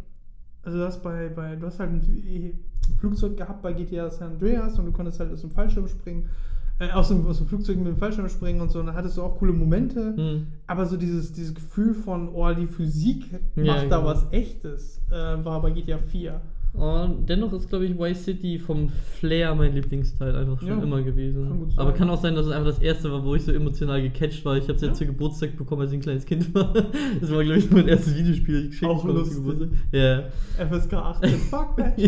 [0.63, 2.59] also du hast bei, bei, du hast halt ein
[2.99, 6.31] Flugzeug gehabt bei GTA San Andreas und du konntest halt aus dem Fallschirm springen,
[6.79, 9.17] äh, aus, dem, aus dem Flugzeug mit dem Fallschirm springen und so, und dann hattest
[9.17, 10.47] du auch coole Momente, Hm.
[10.67, 13.25] aber so dieses, dieses Gefühl von, oh, die Physik
[13.57, 14.05] Ja, macht da genau.
[14.05, 16.41] was Echtes, äh, war bei GTA 4.
[16.75, 21.01] Und dennoch ist, glaube ich, Vice City vom Flair mein Lieblingsteil einfach schon Ja, immer
[21.01, 21.49] gewesen.
[21.49, 24.03] kann Aber kann auch sein, dass es einfach das erste war, wo ich so emotional
[24.03, 24.59] gecatcht war.
[24.59, 24.93] Ich habe es ja Ja.
[24.93, 26.75] zu Geburtstag bekommen, als ich ein kleines Kind war.
[27.21, 29.37] Das war, glaube ich, mein erstes Videospiel, das ich geschenkt habe zu lustig.
[29.39, 29.69] Geburtstag.
[29.93, 30.23] Ja.
[30.69, 31.99] FSK 18, fuck that.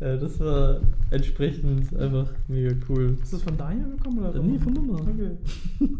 [0.00, 0.80] Ja, das war
[1.10, 3.16] entsprechend einfach mega cool.
[3.22, 4.34] Ist das von Daniel gekommen oder?
[4.34, 5.00] Äh, nee, von Mama.
[5.00, 5.36] Okay.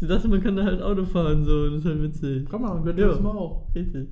[0.00, 2.46] Sie dachte, man kann da halt Auto fahren, so, das ist halt witzig.
[2.48, 3.08] Komm mal, wir Ja.
[3.08, 3.66] das mal auch.
[3.74, 4.08] Richtig.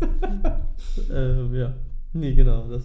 [1.12, 1.74] ähm, ja.
[2.12, 2.84] Nee, genau, das.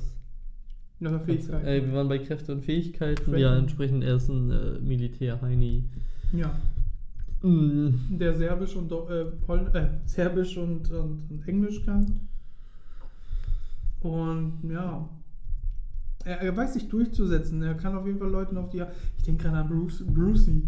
[0.99, 1.65] Ja, Fähigkeit.
[1.65, 3.23] Äh, wir waren bei Kräfte und Fähigkeiten.
[3.23, 3.39] Schwächen.
[3.39, 5.83] Ja, entsprechend er ist ein äh, Militär-Heini.
[6.33, 6.55] Ja.
[7.47, 8.17] Mm.
[8.17, 12.21] der Serbisch und äh, Pol äh, Serbisch und, und, und Englisch kann.
[14.03, 15.09] Und ja,
[16.25, 17.61] er, er weiß sich durchzusetzen.
[17.61, 18.83] Er kann auf jeden Fall Leuten auf die.
[19.17, 20.61] Ich denke gerade an Bruce, Brucey.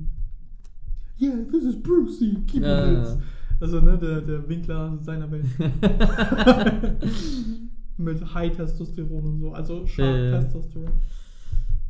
[1.19, 2.35] Yeah, this is Brucey.
[2.47, 3.17] Keep it Ja.
[3.61, 5.45] Also, ne, der, der Winkler seiner Welt.
[7.97, 9.53] Mit High Testosteron und so.
[9.53, 10.41] Also Sharp Ja, ja.
[10.41, 10.91] Testosteron.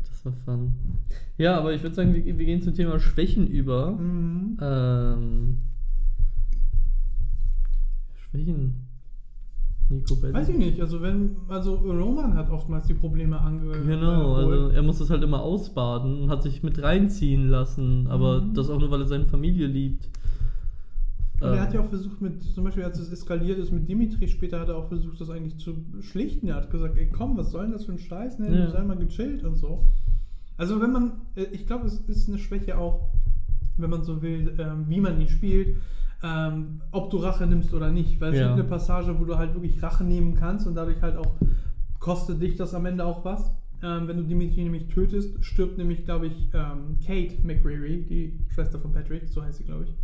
[0.03, 0.73] Das war fun.
[1.37, 3.91] Ja, aber ich würde sagen, wir, wir gehen zum Thema Schwächen über.
[3.91, 4.57] Mhm.
[4.61, 5.57] Ähm,
[8.15, 8.84] Schwächen.
[9.89, 10.35] Nico Bellic.
[10.35, 13.71] Weiß ich nicht, also wenn, also Roman hat oftmals die Probleme ange.
[13.85, 18.07] Genau, äh, also er muss das halt immer ausbaden und hat sich mit reinziehen lassen,
[18.07, 18.53] aber Mhm.
[18.55, 20.09] das auch nur, weil er seine Familie liebt.
[21.41, 24.27] Und er hat ja auch versucht, mit, zum Beispiel als es eskaliert ist mit Dimitri,
[24.27, 26.47] später hat er auch versucht, das eigentlich zu schlichten.
[26.47, 28.57] Er hat gesagt, ey komm, was soll denn das für ein Scheiß, ne?
[28.57, 28.71] Ja.
[28.71, 29.83] Sei mal gechillt und so.
[30.57, 33.09] Also wenn man, äh, ich glaube, es ist eine Schwäche auch,
[33.77, 35.75] wenn man so will, ähm, wie man ihn spielt,
[36.23, 38.19] ähm, ob du Rache nimmst oder nicht.
[38.21, 38.47] Weil es Ja.
[38.47, 41.35] gibt eine Passage, wo du halt wirklich Rache nehmen kannst und dadurch halt auch
[41.99, 43.51] kostet dich das am Ende auch was.
[43.83, 48.79] Ähm, wenn du Dimitri nämlich tötest, stirbt nämlich, glaube ich, ähm, Kate McReary, die Schwester
[48.79, 49.95] von Patrick, so heißt sie, glaube ich.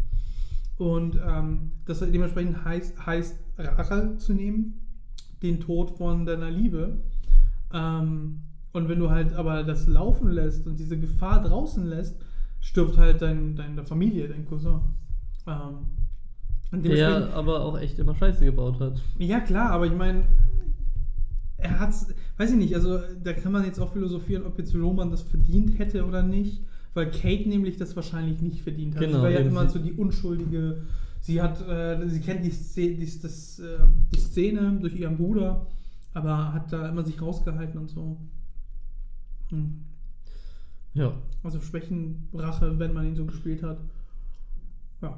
[0.78, 4.82] Und ähm, das dementsprechend heißt, heißt, Rache zu nehmen,
[5.42, 6.98] den Tod von deiner Liebe.
[7.74, 8.42] Ähm,
[8.74, 12.16] und wenn du halt aber das laufen lässt und diese Gefahr draußen lässt,
[12.62, 14.80] stirbt halt dein, deine Familie, dein Cousin.
[15.48, 15.88] Ähm,
[16.72, 19.02] der aber auch echt immer Scheiße gebaut hat.
[19.18, 20.24] ja, klar, aber ich meine,
[21.58, 22.08] er hat's,
[22.38, 25.78] weiß ich nicht, also da kann man jetzt auch philosophieren, ob jetzt Roman das verdient
[25.78, 29.02] hätte oder nicht, weil Kate nämlich das wahrscheinlich nicht verdient hat.
[29.02, 30.82] Genau, sie war ja immer so die unschuldige,
[31.20, 33.80] sie hat, äh, sie kennt die, Szene, die, das, äh,
[34.14, 35.68] die Szene durch ihren Bruder,
[36.14, 38.18] aber hat da immer sich rausgehalten und so.
[39.50, 39.86] Hm.
[40.94, 41.14] Ja.
[41.44, 43.78] Also Schwächenrache, wenn man ihn so gespielt hat.
[45.02, 45.18] Ja.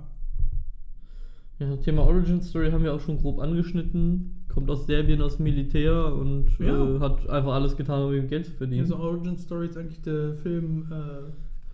[1.60, 4.44] Ja, Thema Origin Story haben wir auch schon grob angeschnitten.
[4.54, 6.96] Kommt aus Serbien, aus dem Militär und Ja.
[6.96, 8.82] äh, hat einfach alles getan, um ihm Geld zu verdienen.
[8.82, 11.32] Also Origin Story ist eigentlich der Film, äh,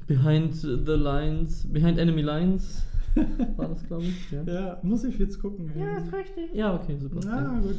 [0.07, 2.85] Behind the Lines, Behind Enemy Lines
[3.57, 4.31] war das, glaube ich.
[4.31, 4.43] Ja.
[4.43, 5.71] ja, muss ich jetzt gucken.
[5.75, 5.83] ey.
[6.17, 6.53] richtig.
[6.53, 7.19] Ja, okay, super.
[7.25, 7.75] Ja, gut.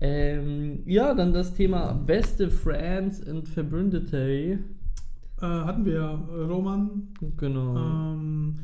[0.00, 4.58] Ähm, ja, dann das Thema beste Friends and Verbündete.
[5.40, 7.76] Äh, hatten wir ja äh, Roman, Genau.
[7.76, 8.54] ähm,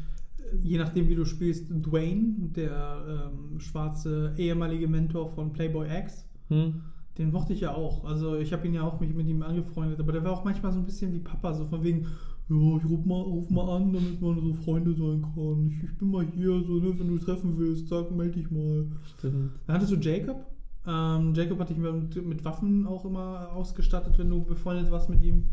[0.62, 6.26] je nachdem wie du spielst, Dwayne, der ähm, schwarze ehemalige Mentor von Playboy X.
[6.48, 6.82] Hm?
[7.18, 8.04] Den mochte ich ja auch.
[8.04, 10.72] Also ich habe ihn ja auch mich mit ihm angefreundet, aber der war auch manchmal
[10.72, 12.06] so ein bisschen wie Papa, so von wegen,
[12.48, 15.66] ja, ich ruf mal, ruf mal an, damit man so Freunde sein kann.
[15.68, 18.86] Ich, ich bin mal hier, so, ne, wenn du treffen willst, sag, melde dich mal.
[19.18, 19.52] Stimmt.
[19.66, 20.44] Dann hattest du Jacob.
[20.86, 25.22] Ähm, Jacob hatte ich mit, mit Waffen auch immer ausgestattet, wenn du befreundet warst mit
[25.22, 25.44] ihm.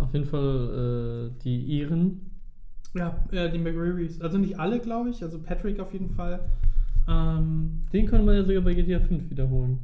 [0.00, 2.33] Auf jeden Fall äh, die Iren.
[2.94, 4.20] Ja, äh, die McRaeries.
[4.20, 5.22] Also nicht alle, glaube ich.
[5.22, 6.40] Also Patrick auf jeden Fall.
[7.08, 9.78] Ähm, Den konnte man ja sogar bei GTA 5 wiederholen.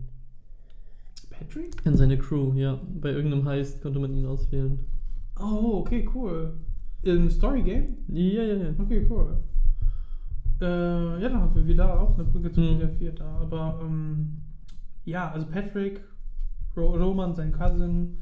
[1.31, 1.75] Patrick?
[1.85, 2.79] In seine Crew, ja.
[3.01, 4.79] Bei irgendeinem Heist konnte man ihn auswählen.
[5.38, 6.55] Oh, okay, cool.
[7.03, 7.87] Im Story Game?
[8.09, 8.70] Ja, ja, ja.
[8.79, 9.37] Okay, cool.
[10.61, 10.64] Äh,
[11.23, 12.79] ja, dann haben wir wieder auch eine Brücke zu Hm.
[12.79, 13.25] GTA 4 da.
[13.40, 14.37] Aber ähm,
[15.05, 16.03] ja, also Patrick,
[16.77, 18.18] Ro Roman, sein Cousin,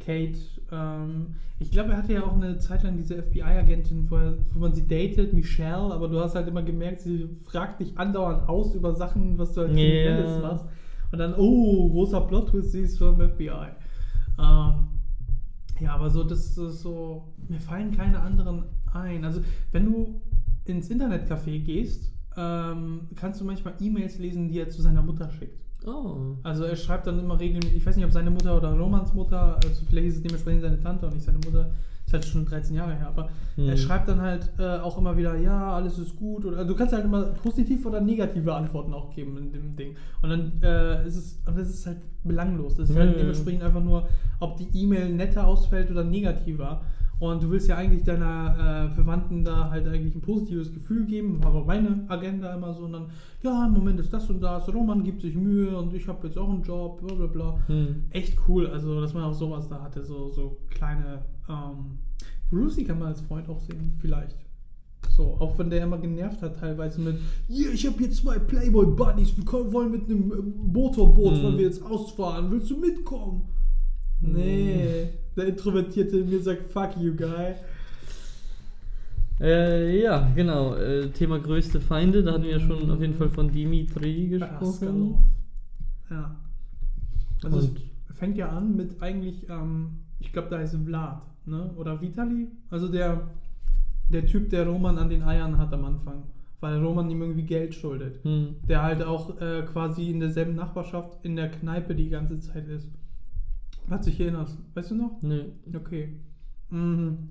[0.00, 0.38] Kate.
[0.72, 4.16] Ähm, ich glaube, er hatte ja auch eine Zeit lang diese FBI-Agentin, wo,
[4.52, 8.48] wo man sie datet, Michelle, aber du hast halt immer gemerkt, sie fragt dich andauernd
[8.48, 9.76] aus über Sachen, was du halt Ja.
[9.76, 10.64] Kriminelles machst.
[11.12, 13.50] Und dann, oh, großer Plot-Twist, sie ist vom FBI.
[14.38, 14.88] Ähm,
[15.80, 19.24] ja, aber so, das ist so, mir fallen keine anderen ein.
[19.24, 19.40] Also,
[19.72, 20.20] wenn du
[20.64, 25.60] ins Internetcafé gehst, ähm, kannst du manchmal E-Mails lesen, die er zu seiner Mutter schickt.
[25.86, 26.36] Oh.
[26.42, 29.56] Also er schreibt dann immer regelmäßig, ich weiß nicht, ob seine Mutter oder Romans Mutter,
[29.62, 31.70] also vielleicht ist es dementsprechend seine Tante und nicht seine Mutter,
[32.06, 33.76] ist halt schon 13 Jahre her, aber er Hm.
[33.76, 36.44] schreibt dann halt äh, auch immer wieder, ja, alles ist gut.
[36.44, 39.96] Oder du kannst halt immer positiv oder negative Antworten auch geben in dem Ding.
[40.22, 42.76] Und dann äh, ist es, und das ist halt belanglos.
[42.76, 43.18] Das ist halt ja.
[43.18, 44.08] dementsprechend einfach nur,
[44.40, 46.80] ob die E-Mail netter ausfällt oder negativer.
[47.20, 51.40] Und du willst ja eigentlich deiner äh, Verwandten da halt eigentlich ein positives Gefühl geben,
[51.44, 53.06] aber meine Agenda immer so und dann,
[53.42, 56.38] ja, im Moment ist das und das, Roman gibt sich Mühe und ich habe jetzt
[56.38, 58.04] auch einen Job, bla bla bla Hm.
[58.10, 61.26] echt cool, also dass man auch sowas da hatte, so, so kleine.
[61.48, 61.98] Ähm,
[62.50, 64.36] Brucey kann man als Freund auch sehen, vielleicht.
[65.10, 67.16] So, auch wenn der immer genervt hat, teilweise mit,
[67.50, 70.36] yeah, ich habe hier zwei Playboy-Buddies, wir können, wollen mit einem äh,
[70.72, 71.42] Motorboot, Mhm.
[71.42, 73.42] wollen wir jetzt ausfahren, willst du mitkommen?
[74.20, 77.54] Nee, der Introvertierte in mir sagt, fuck you, guy.
[79.40, 80.74] Äh, ja, genau.
[80.76, 85.14] Äh, Thema größte Feinde, da hatten wir ja schon auf jeden Fall von Dimitri gesprochen.
[86.10, 86.36] Ja.
[87.42, 87.80] Also Und-
[88.10, 91.70] es fängt ja an mit eigentlich, ähm, ich glaube, da heißt Vlad, ne?
[91.76, 92.48] Oder Vitali.
[92.68, 93.28] Also der,
[94.10, 96.24] der Typ, der Roman an den Eiern hat am Anfang.
[96.60, 98.22] Weil Roman ihm irgendwie Geld schuldet.
[98.22, 98.56] Hm.
[98.68, 102.86] Der halt auch äh, quasi in derselben Nachbarschaft in der Kneipe die ganze Zeit ist.
[103.90, 105.20] Hat sich erinnerst, weißt du noch?
[105.22, 105.46] Nee.
[105.74, 106.14] Okay.
[106.70, 107.30] Mhm.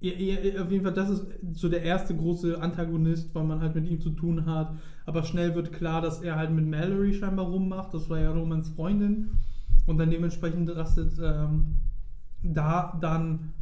[0.00, 3.74] Ja, ja, auf jeden Fall, das ist so der erste große Antagonist, weil man halt
[3.74, 4.74] mit ihm zu tun hat.
[5.04, 7.92] Aber schnell wird klar, dass er halt mit Mallory scheinbar rummacht.
[7.92, 9.30] Das war ja Romans Freundin.
[9.86, 11.74] Und dann dementsprechend rastet ähm,
[12.42, 13.52] da dann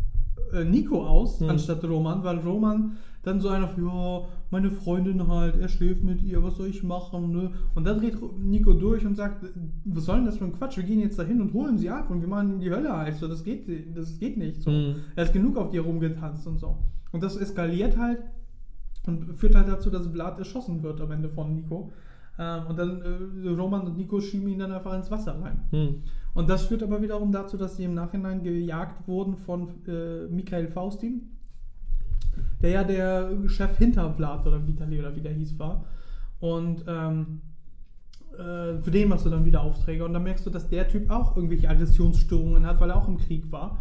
[0.53, 1.51] äh, Nico aus, Hm.
[1.51, 6.43] anstatt Roman, weil Roman dann so einer, ja, meine Freundin halt, er schläft mit ihr,
[6.43, 7.51] was soll ich machen, ne?
[7.75, 9.45] Und dann dreht Nico durch und sagt,
[9.85, 10.77] was soll denn das für ein Quatsch?
[10.77, 13.21] Wir gehen jetzt dahin und holen sie ab und wir machen die Hölle heiß.
[13.21, 14.63] So, das geht, das geht nicht.
[14.63, 14.71] So.
[14.71, 14.97] Hm.
[15.17, 16.79] Er ist genug auf dir rumgetanzt und so.
[17.13, 18.23] Und das eskaliert halt
[19.07, 21.93] und führt halt dazu, dass Vlad erschossen wird am Ende von Nico.
[22.39, 25.61] Ähm, und dann äh, Roman und Nico schieben ihn dann einfach ins Wasser rein.
[25.71, 26.03] Hm.
[26.35, 30.69] Und das führt aber wiederum dazu, dass sie im Nachhinein gejagt wurden von äh, Michael
[30.69, 31.31] Faustin,
[32.63, 35.85] der ja der Chef hinter Vlad oder Vitali oder wie der hieß war.
[36.41, 37.41] Und ähm,
[38.39, 40.05] äh, für den machst du dann wieder Aufträge.
[40.05, 43.19] Und dann merkst du, dass der Typ auch irgendwelche Aggressionsstörungen hat, weil er auch im
[43.19, 43.79] Krieg war.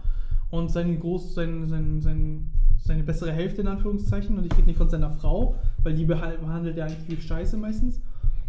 [0.50, 4.78] Und sein groß, sein, sein, sein, seine bessere Hälfte in Anführungszeichen, und ich rede nicht
[4.78, 8.00] von seiner Frau, weil die behandelt er eigentlich wie Scheiße meistens,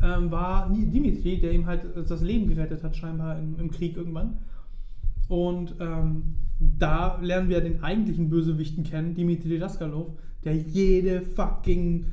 [0.02, 4.38] ähm, war Dimitri, der ihm halt das Leben gerettet hat, scheinbar im, im Krieg irgendwann.
[5.28, 12.06] Und ähm, da lernen wir den eigentlichen Bösewichten kennen, Dimitri Daskalov, der jede fucking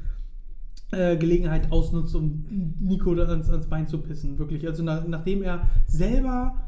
[0.92, 2.46] äh, Gelegenheit ausnutzt, um
[2.80, 4.38] Nico ans, ans Bein zu pissen.
[4.38, 4.68] Wirklich.
[4.68, 6.62] Also nach, nachdem er selber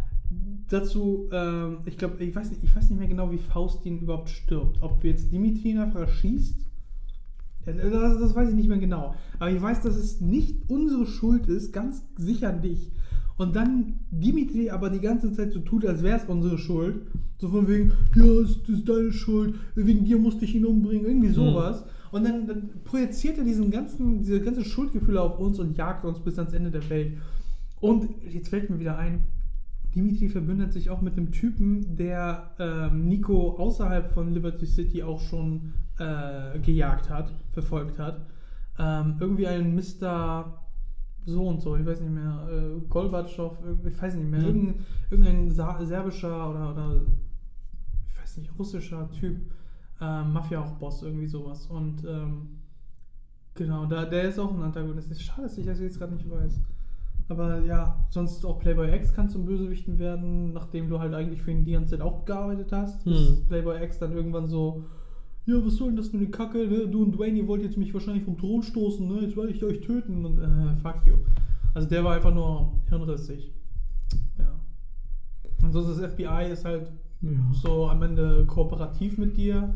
[0.69, 4.29] dazu, ähm, ich glaube, ich weiß, nicht, ich weiß nicht mehr genau, wie Faustin überhaupt
[4.29, 4.81] stirbt.
[4.81, 6.65] Ob jetzt Dimitri ihn einfach erschießt.
[7.65, 9.15] Ja, Das, das weiß ich nicht mehr genau.
[9.39, 12.91] Aber ich weiß, dass es nicht unsere Schuld ist, ganz sicher nicht.
[13.38, 17.02] Und dann Dimitri aber die ganze Zeit so tut, als wäre es unsere Schuld.
[17.38, 21.30] So von wegen, ja, es ist deine Schuld, wegen dir musste ich ihn umbringen, irgendwie
[21.30, 21.84] sowas.
[22.12, 26.19] Und dann, dann projiziert er diesen ganzen, diese ganze Schuldgefühle auf uns und jagt uns
[26.19, 27.13] bis ans Ende der Welt.
[27.80, 29.23] Und jetzt fällt mir wieder ein,
[29.93, 35.19] Dimitri verbündet sich auch mit einem Typen, der ähm, Nico außerhalb von Liberty City auch
[35.19, 38.26] schon äh, gejagt hat, verfolgt hat.
[38.80, 40.66] Ähm, irgendwie ein Mr.
[41.27, 44.45] so und so, ich weiß nicht mehr, äh, Golbatschow, ich weiß nicht mehr, Mhm.
[44.47, 47.01] irgendein, irgendein serbischer oder, oder
[48.07, 49.37] ich weiß nicht, russischer Typ,
[50.01, 51.67] ähm, Mafia auch Boss, irgendwie sowas.
[51.67, 52.47] Und ähm,
[53.53, 55.11] genau, da, der ist auch ein Antagonist.
[55.11, 56.61] Ist schade, dass ich das jetzt gerade nicht weiß.
[57.29, 61.51] Aber ja, sonst auch Playboy X kann zum Bösewichten werden, nachdem du halt eigentlich für
[61.51, 63.03] ihn die ganze Zeit auch gearbeitet hast.
[63.03, 63.45] Bis Hm.
[63.47, 64.83] Playboy X dann irgendwann so,
[65.47, 66.88] ja, was soll denn das für eine Kacke, ne?
[66.88, 69.21] Du und Dwayne, ihr wollt jetzt mich wahrscheinlich vom Thron stoßen, ne?
[69.21, 71.13] Jetzt werde ich euch töten und äh, fuck you.
[71.73, 73.51] Also der war einfach nur hirnrissig.
[74.38, 74.53] Ja.
[75.63, 77.29] Ansonsten das FBI ist halt Ja.
[77.53, 79.73] so am Ende kooperativ mit dir.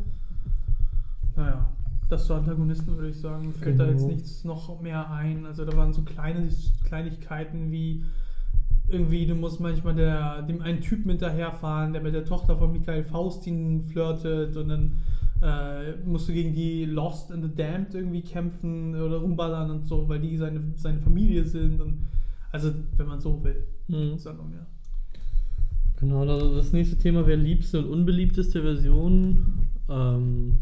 [1.36, 1.68] Naja,
[2.08, 4.12] das zu Antagonisten würde ich sagen, fällt da jetzt Genau.
[4.14, 5.46] nichts noch mehr ein.
[5.46, 6.48] Also da waren so kleine
[6.84, 8.04] Kleinigkeiten wie
[8.88, 13.04] irgendwie, du musst manchmal der, dem einen Typen hinterherfahren, der mit der Tochter von Michael
[13.04, 14.92] Faustin flirtet und dann
[15.42, 20.08] äh, musst du gegen die Lost and the Damned irgendwie kämpfen oder rumballern und so,
[20.08, 21.80] weil die seine, seine Familie sind.
[21.80, 22.06] Und,
[22.52, 23.66] also, wenn man so will.
[23.88, 24.16] Hm.
[24.16, 24.66] Ja noch mehr.
[25.98, 29.68] Genau, das das nächste Thema wäre liebste und unbeliebteste Version.
[29.88, 30.58] Ähm,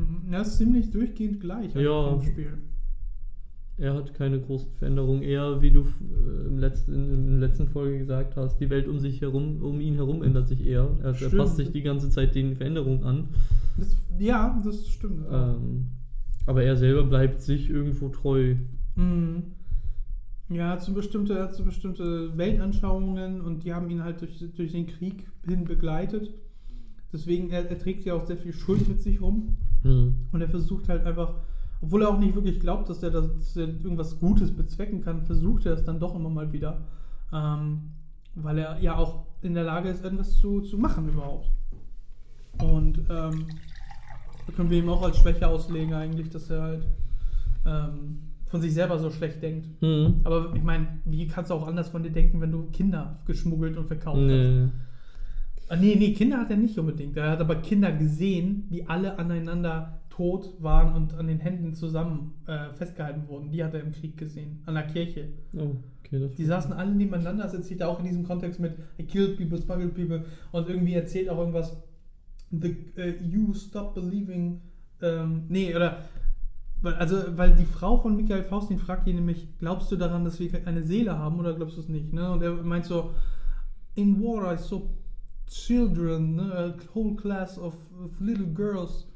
[0.00, 0.32] Mhm.
[0.32, 2.14] Ja, ist ziemlich durchgehend gleich halt Ja.
[2.14, 2.58] im Spiel.
[3.80, 5.22] Er hat keine großen Veränderungen.
[5.22, 8.98] Eher, wie du äh, im letzten, in der letzten Folge gesagt hast, die Welt um
[8.98, 10.88] sich herum, um ihn herum ändert sich eher.
[11.02, 13.28] Er, er passt sich die ganze Zeit den Veränderungen an.
[13.78, 15.26] Das, ja, das stimmt.
[15.30, 15.86] Ähm,
[16.46, 18.54] aber er selber bleibt sich irgendwo treu.
[18.96, 19.42] Mhm.
[20.50, 24.20] Ja, er hat so bestimmte, er hat so bestimmte Weltanschauungen und die haben ihn halt
[24.20, 26.34] durch, durch den Krieg hin begleitet.
[27.12, 29.56] Deswegen, er, er trägt ja auch sehr viel Schuld mit sich rum.
[29.82, 30.16] Hm.
[30.32, 31.36] Und er versucht halt einfach,
[31.82, 35.72] obwohl er auch nicht wirklich glaubt, dass er, das, irgendwas Gutes bezwecken kann, versucht er
[35.72, 36.82] es dann doch immer mal wieder.
[37.32, 37.90] Ähm,
[38.34, 41.50] weil er ja auch in der Lage ist, irgendwas zu, zu machen überhaupt.
[42.58, 43.46] Und ähm,
[44.46, 46.86] da können wir ihm auch als Schwäche auslegen eigentlich, dass er halt
[47.66, 49.68] ähm, von sich selber so schlecht denkt.
[49.80, 50.20] Hm.
[50.24, 53.76] Aber ich meine, wie kannst du auch anders von dir denken, wenn du Kinder geschmuggelt
[53.76, 54.26] und verkauft hast?
[54.26, 54.68] Nee.
[55.68, 57.16] Ah, nee, nee, Kinder hat er nicht unbedingt.
[57.16, 62.34] Er hat aber Kinder gesehen, die alle aneinander tot waren und an den Händen zusammen
[62.46, 63.50] äh, festgehalten wurden.
[63.50, 65.30] Die hat er im Krieg gesehen, an der Kirche.
[65.54, 69.04] Oh, okay, Die saßen alle nebeneinander, das erzählt er auch in diesem Kontext mit I
[69.04, 71.74] killed people, smuggled people und irgendwie erzählt auch irgendwas,
[72.50, 74.60] the, äh, you stop believing,
[75.00, 76.04] ähm, nee, oder,
[76.82, 80.50] also, weil die Frau von Michael Faustin fragt ihn nämlich, glaubst du daran, dass wir
[80.66, 82.30] eine Seele haben oder glaubst du es nicht, ne?
[82.30, 83.14] Und er meint so,
[83.94, 84.82] in war I saw
[85.46, 89.06] children, ne, a whole class of, of little girls,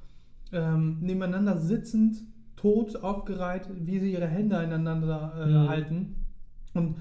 [0.55, 2.17] ähm, nebeneinander sitzend,
[2.57, 5.69] tot, aufgereiht, wie sie ihre Hände aneinander äh, Mhm.
[5.69, 6.15] halten.
[6.75, 6.97] Und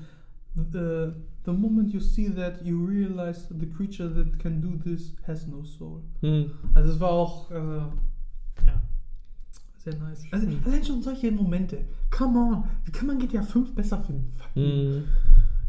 [0.55, 1.11] the,
[1.45, 5.63] the moment you see that, you realize the creature that can do this has no
[5.63, 6.01] soul.
[6.21, 6.51] Hm.
[6.73, 7.93] Also es war auch, also,
[8.65, 8.81] ja,
[9.77, 10.23] sehr nice.
[10.31, 11.85] Also allein schon solche Momente.
[12.11, 14.31] Come on, wie kann man GTA 5 besser finden?
[14.53, 15.03] Hm.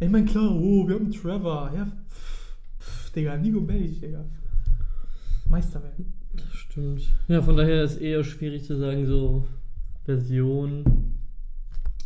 [0.01, 1.71] Ich meine, klar, oh, wir haben Trevor.
[1.75, 4.25] Ja, pff, Pff, Digga, Nico Bellic, Digga.
[5.49, 5.95] Meisterwerk.
[6.37, 7.03] Das stimmt.
[7.29, 9.47] Ja, von daher ist eher schwierig zu sagen, so
[10.05, 10.85] Version.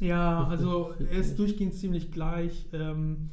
[0.00, 2.68] Ja, also er ist durchgehend ziemlich gleich.
[2.72, 3.30] Ähm,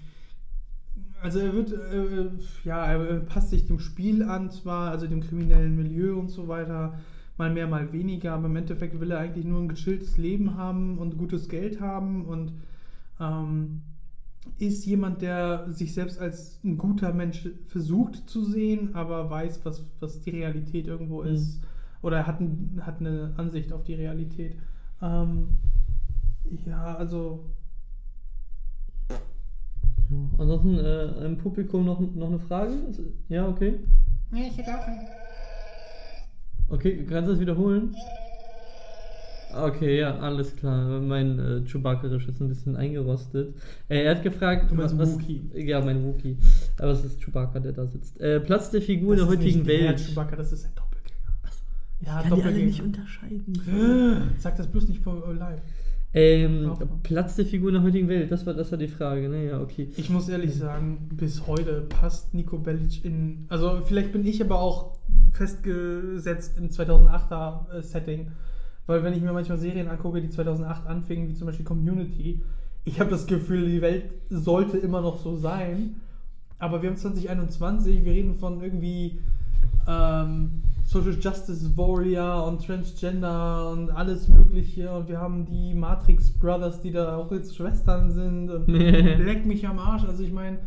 [1.22, 2.30] also er wird, äh,
[2.64, 7.00] ja, er passt sich dem Spiel an, zwar, also dem kriminellen Milieu und so weiter,
[7.38, 10.98] mal mehr, mal weniger, aber im Endeffekt will er eigentlich nur ein gechilltes Leben haben
[10.98, 12.54] und gutes Geld haben und
[13.20, 13.82] ähm,
[14.58, 19.84] ist jemand, der sich selbst als ein guter Mensch versucht zu sehen, aber weiß, was,
[20.00, 21.30] was die Realität irgendwo Mhm.
[21.30, 21.62] ist.
[22.02, 24.56] Oder er hat, ein, hat eine Ansicht auf die Realität.
[25.02, 25.48] Ähm,
[26.66, 27.46] ja, also
[30.10, 30.30] Ja.
[30.38, 32.74] Ansonsten äh, im Publikum noch, noch eine Frage?
[33.28, 33.80] Ja, okay.
[34.32, 34.86] Ja, ich hätte auch.
[36.70, 37.96] Okay, kannst du das wiederholen?
[39.56, 41.00] Okay, ja, alles klar.
[41.00, 43.56] Mein äh, Chewbacca-Risch ist ein bisschen eingerostet.
[43.90, 45.42] Äh, er hat gefragt, Du meinst was, Wookie.
[45.54, 46.38] Ja, mein Wookie.
[46.78, 48.20] Aber es ist Chewbacca, der da sitzt.
[48.20, 50.00] Äh, Platz der Figur das der heutigen nicht der Welt.
[50.00, 51.16] Chewbacca, das ist ein Doppelgänger.
[52.02, 54.32] Ich Ja, kann die alle nicht unterscheiden.
[54.38, 55.62] Sag das bloß nicht vor live.
[56.18, 56.72] Ähm.
[57.04, 59.48] Platz der Figur in der heutigen Welt, das war, das war die Frage, ne?
[59.48, 59.90] Ja, okay.
[59.98, 63.46] Ich muss ehrlich sagen, bis heute passt Nico Bellic in.
[63.50, 64.98] Also, vielleicht bin ich aber auch
[65.34, 68.32] festgesetzt im 2008er äh, Setting.
[68.88, 72.42] Weil, wenn ich mir manchmal Serien angucke, die 2008 anfingen, wie zum Beispiel Community,
[72.84, 75.96] ich habe das Gefühl, die Welt sollte immer noch so sein.
[76.60, 79.20] Aber wir haben 2021, wir reden von irgendwie
[79.88, 84.92] ähm, Social Justice Warrior und Transgender und alles Mögliche.
[84.92, 88.52] Und wir haben die Matrix Brothers, die da auch jetzt Schwestern sind.
[88.52, 90.06] Und leck mich am Arsch.
[90.06, 90.60] Also ich meine,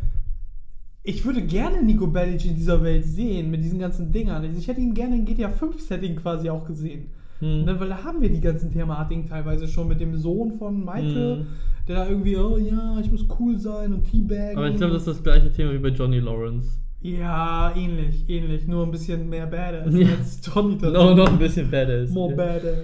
[1.03, 4.43] ich würde gerne Nico Bellic in dieser Welt sehen, mit diesen ganzen Dingern.
[4.57, 7.07] Ich hätte ihn gerne in GTA 5 Setting quasi auch gesehen.
[7.39, 7.65] Hm.
[7.65, 11.37] Ne, weil da haben wir die ganzen Thematiken teilweise schon mit dem Sohn von Michael,
[11.37, 11.47] Mhm.
[11.87, 14.57] der da irgendwie, oh ja, ich muss cool sein und Teabag.
[14.57, 16.79] Aber ich glaube, das ist das gleiche Thema wie bei Johnny Lawrence.
[17.01, 18.67] Ja, ähnlich, ähnlich.
[18.67, 20.07] Nur ein bisschen mehr Badass Ja.
[20.17, 20.91] als Johnny dazu.
[20.93, 22.09] No, noch ein bisschen badass.
[22.09, 22.35] More ja.
[22.35, 22.77] badass.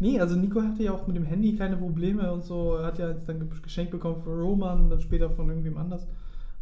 [0.00, 2.74] Nee, also Nico hatte ja auch mit dem Handy keine Probleme und so.
[2.76, 5.78] Er hat ja jetzt dann ge- geschenkt bekommen von Roman und dann später von irgendwem
[5.78, 6.06] anders.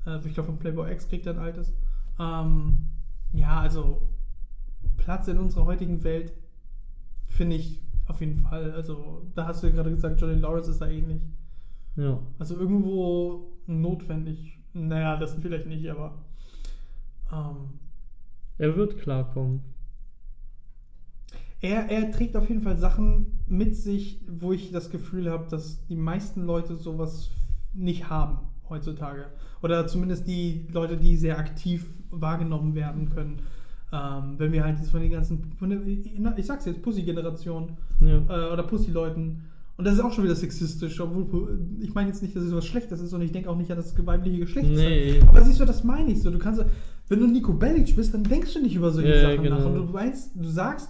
[0.05, 1.73] Also ich glaube von Playboy X kriegt er ein altes.
[2.21, 2.75] Ähm,
[3.33, 4.03] ja, also
[4.97, 6.33] Platz in unserer heutigen Welt
[7.33, 8.73] finde ich auf jeden Fall.
[8.73, 11.23] Also da hast du ja gerade gesagt, Johnny Lawrence ist da ähnlich.
[11.97, 12.19] Ja.
[12.39, 14.59] Also irgendwo notwendig.
[14.75, 16.25] Naja, das vielleicht nicht, aber
[17.33, 17.79] ähm,
[18.59, 19.63] Er wird klarkommen.
[21.61, 25.87] Er, er trägt auf jeden Fall Sachen mit sich, wo ich das Gefühl habe, dass
[25.87, 27.31] die meisten Leute sowas
[27.73, 29.27] nicht haben heutzutage.
[29.63, 33.41] Oder zumindest die Leute, die sehr aktiv wahrgenommen werden können.
[33.93, 35.81] Ähm, wenn wir halt jetzt von den ganzen, von der,
[36.39, 37.69] ich sag's jetzt, Pussy-Generation
[38.01, 38.17] Ja.
[38.49, 39.43] äh, oder Pussy-Leuten.
[39.77, 42.65] Und das ist auch schon wieder sexistisch, obwohl ich meine jetzt nicht, dass es was
[42.67, 44.69] Schlechtes ist und ich denke auch nicht an das weibliche Geschlecht.
[44.71, 45.21] Nee.
[45.27, 46.31] Aber siehst du, das meine ich so.
[46.31, 46.65] Du kannst,
[47.09, 49.43] wenn du Nico Bellic bist, dann denkst du nicht über solche Ja, Sachen nach.
[49.59, 49.67] genau.
[49.67, 50.89] Und du meinst, du sagst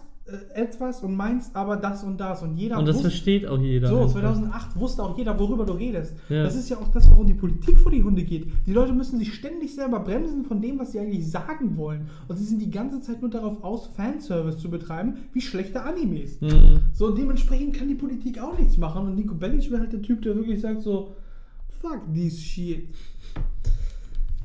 [0.55, 2.43] etwas und meinst aber das und das.
[2.43, 3.89] Und jeder Und das wusste, versteht auch jeder.
[3.89, 4.13] so, einfach.
[4.13, 6.15] 2008 wusste auch jeder, worüber du redest.
[6.29, 6.45] Ja.
[6.45, 8.47] Das ist ja auch das, warum die Politik vor die Hunde geht.
[8.67, 12.09] Die Leute müssen sich ständig selber bremsen von dem, was sie eigentlich sagen wollen.
[12.29, 16.41] Und sie sind die ganze Zeit nur darauf aus, Fanservice zu betreiben, wie schlechte Animes.
[16.41, 16.81] Mhm.
[16.93, 19.07] So, dementsprechend kann die Politik auch nichts machen.
[19.07, 21.17] Und Nico Bellic wäre halt der Typ, der wirklich sagt so,
[21.81, 22.89] fuck this shit.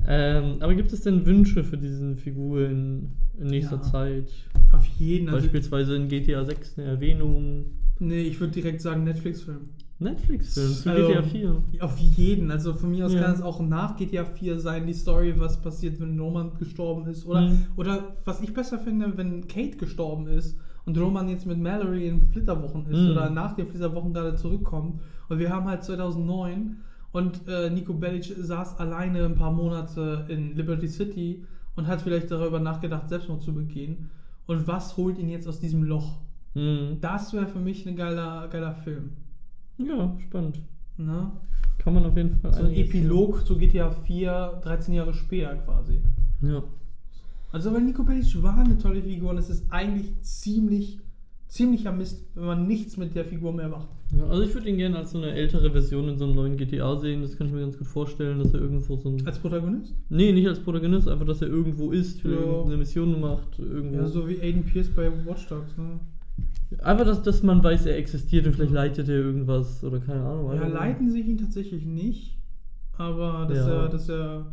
[0.07, 3.81] Ähm, aber gibt es denn Wünsche für diesen Figuren in nächster Ja.
[3.81, 4.29] Zeit?
[4.71, 5.29] Auf jeden.
[5.29, 7.65] Also, Beispielsweise in GTA 6 eine Erwähnung.
[7.99, 9.69] nee, ich würde direkt sagen Netflix-Film.
[9.99, 11.63] Netflix-Film zu Also, GTA 4.
[11.79, 12.51] Auf jeden.
[12.51, 13.21] Also von mir aus Ja.
[13.23, 17.25] kann es auch nach GTA 4 sein, die Story, was passiert, wenn Roman gestorben ist.
[17.25, 17.57] Oder, Mhm.
[17.77, 22.21] oder was ich besser finde, wenn Kate gestorben ist und Roman jetzt mit Mallory in
[22.21, 23.09] Flitterwochen ist Mhm.
[23.11, 24.99] oder nach den Flitterwochen gerade zurückkommt.
[25.29, 26.77] Und wir haben halt 2009
[27.11, 31.43] und äh, Nico Bellic saß alleine ein paar Monate in Liberty City
[31.77, 34.09] und hat vielleicht darüber nachgedacht, Selbstmord zu begehen.
[34.47, 36.17] Und was holt ihn jetzt aus diesem Loch?
[36.53, 36.97] Mhm.
[36.99, 39.11] Das wäre für mich ein geiler, geiler Film.
[39.77, 40.59] Ja, spannend.
[40.97, 41.31] Ne?
[41.77, 45.99] Kann man auf jeden Fall So ein Epilog zu GTA 4, 13 Jahre später quasi.
[46.41, 46.63] Ja.
[47.51, 50.99] Also, weil Nico Bellic war eine tolle Figur und es ist eigentlich ziemlich,
[51.57, 53.87] ziemlicher Mist, wenn man nichts mit der Figur mehr macht.
[54.15, 54.25] ja.
[54.27, 56.95] Also ich würde ihn gerne als so eine ältere Version in so einem neuen GTA
[56.97, 57.21] sehen.
[57.23, 59.25] Das kann ich mir ganz gut vorstellen, dass er irgendwo so ein.
[59.25, 59.93] Als Protagonist?
[60.09, 62.31] nee, nicht als Protagonist, einfach, dass er irgendwo ist, Ja.
[62.65, 63.97] eine Mission macht, irgendwo.
[63.97, 65.99] Ja, so wie Aiden Pierce bei Watch Dogs, ne?
[66.83, 70.53] Einfach, dass, dass man weiß, er existiert und vielleicht leitet er irgendwas oder keine Ahnung.
[70.53, 72.37] Ja, leiten sich ihn tatsächlich nicht,
[72.97, 73.83] aber dass Ja.
[73.83, 74.45] er, dass er.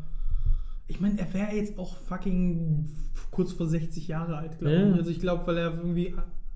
[0.86, 2.86] Ich meine, er wäre jetzt auch fucking
[3.30, 4.88] kurz vor 60 Jahre alt, glaube Ja.
[4.90, 4.94] ich.
[4.94, 6.14] Also ich glaube, weil er irgendwie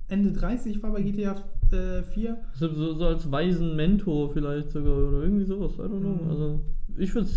[0.08, 1.36] Ende 30 war bei GTA
[1.70, 2.36] äh, 4.
[2.54, 6.24] So, so, so als weisen Mentor vielleicht sogar oder irgendwie sowas, I don't know.
[6.24, 6.30] Mhm.
[6.30, 6.60] Also
[6.96, 7.28] ich finde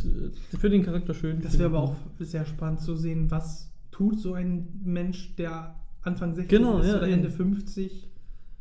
[0.57, 1.41] für den Charakter schön.
[1.41, 6.34] Das wäre aber auch sehr spannend zu sehen, was tut so ein Mensch, der Anfang
[6.34, 7.07] 60 Genau, ist ja, oder.
[7.09, 8.09] Ende 50,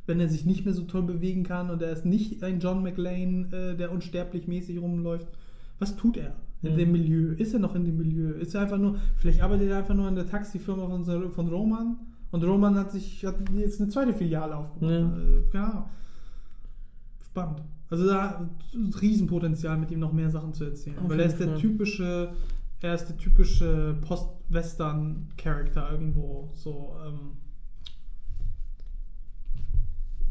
[0.06, 2.82] wenn er sich nicht mehr so toll bewegen kann und er ist nicht ein John
[2.82, 5.28] McLean, äh, der unsterblich mäßig rumläuft.
[5.78, 6.78] Was tut er in Mhm.
[6.78, 7.32] dem Milieu?
[7.38, 8.32] Ist er noch in dem Milieu?
[8.32, 11.96] Ist er einfach nur, vielleicht arbeitet er einfach nur in der Taxifirma von, von Roman
[12.32, 14.92] und Roman hat sich hat jetzt eine zweite Filiale aufgemacht.
[15.52, 15.60] Ja.
[15.62, 15.84] Ahnung.
[17.24, 17.62] Spannend.
[17.90, 18.48] Also da
[19.00, 20.98] Riesenpotenzial, mit ihm noch mehr Sachen zu erzählen.
[20.98, 21.58] Auf weil er ist der Fall.
[21.58, 22.32] typische,
[22.80, 26.50] er ist der typische Post-Western-Charakter irgendwo.
[26.54, 27.32] So, ähm,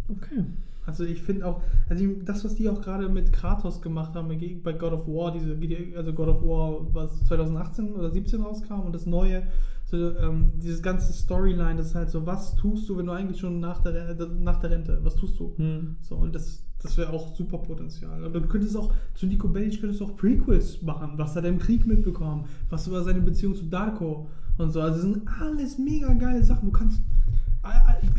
[0.10, 0.44] Okay.
[0.86, 4.28] also ich finde auch, also ich- das, was die auch gerade mit Kratos gemacht haben
[4.64, 5.56] bei God of War, diese,
[5.96, 9.44] also God of War, was 2018 oder 17 rauskam und das neue,
[9.90, 13.40] so, ähm, dieses ganze Storyline, das ist halt so, was tust du, wenn du eigentlich
[13.40, 15.56] schon nach der, nach der Rente, was tust du?
[15.58, 15.96] Hm.
[16.02, 18.24] So, und das, das wäre auch super Potenzial.
[18.24, 21.14] Und du könntest auch, zu Nico Bellic könntest du auch Prequels machen.
[21.16, 22.46] Was hat er im Krieg mitbekommen?
[22.70, 24.30] Was über seine Beziehung zu Darko
[24.60, 24.80] und so.
[24.80, 26.68] Also, das sind alles mega geile Sachen.
[26.68, 27.02] Du kannst,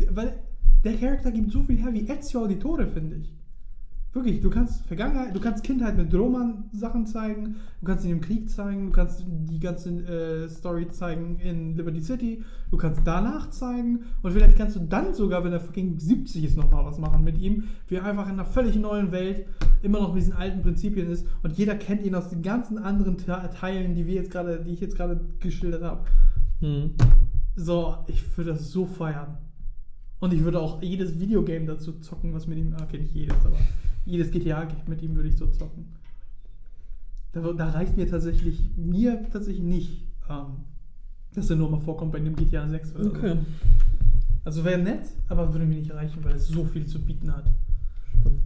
[0.09, 0.35] weil
[0.83, 3.33] der Charakter gibt so viel her wie Ezio Auditore, finde ich.
[4.13, 8.19] Wirklich, du kannst Vergangenheit, du kannst Kindheit mit Roman Sachen zeigen, du kannst ihn im
[8.19, 13.51] Krieg zeigen, du kannst die ganze äh, Story zeigen in Liberty City, du kannst danach
[13.51, 17.23] zeigen und vielleicht kannst du dann sogar, wenn er fucking 70 ist, nochmal was machen
[17.23, 19.45] mit ihm, wie er einfach in einer völlig neuen Welt
[19.81, 23.17] immer noch mit diesen alten Prinzipien ist und jeder kennt ihn aus den ganzen anderen
[23.17, 26.03] Te Teilen, die wir jetzt gerade, die ich jetzt gerade geschildert habe.
[26.59, 26.91] Hm.
[27.55, 29.37] So, ich würde das so feiern.
[30.19, 33.57] Und ich würde auch jedes Videogame dazu zocken, was mit ihm, okay, nicht jedes, aber
[34.05, 35.85] jedes GTA-Game mit ihm würde ich so zocken.
[37.33, 40.65] Da, da reicht mir tatsächlich, mir tatsächlich nicht, ähm,
[41.33, 43.35] dass er nur mal vorkommt bei einem GTA 6 oder Okay.
[43.35, 43.45] so.
[44.43, 47.45] Also wäre nett, aber würde mir nicht reichen, weil es so viel zu bieten hat.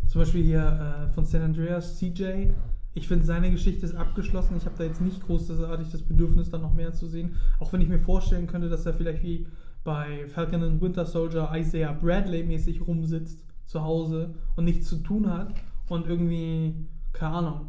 [0.08, 2.49] Zum Beispiel hier äh, von San Andreas, CJ.
[2.93, 4.56] Ich finde, seine Geschichte ist abgeschlossen.
[4.58, 7.36] Ich habe da jetzt nicht großartig das Bedürfnis, da noch mehr zu sehen.
[7.60, 9.47] Auch wenn ich mir vorstellen könnte, dass er vielleicht wie
[9.84, 15.30] bei Falcon and Winter Soldier Isaiah Bradley mäßig rumsitzt zu Hause und nichts zu tun
[15.30, 15.53] hat
[15.89, 16.76] und irgendwie,
[17.13, 17.68] keine Ahnung,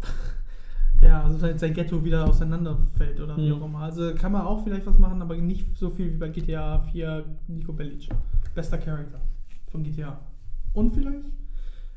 [1.02, 3.52] ja, also sein, Ghetto wieder auseinanderfällt oder wie Mhm.
[3.52, 3.80] auch immer.
[3.80, 7.24] Also kann man auch vielleicht was machen, aber nicht so viel wie bei GTA 4
[7.48, 8.08] Nico Bellic.
[8.54, 9.20] Bester Charakter
[9.70, 10.20] von GTA.
[10.74, 11.24] Und vielleicht,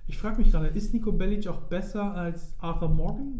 [0.08, 3.40] ich frage mich gerade, ist Nico Bellic auch besser als Arthur Morgan?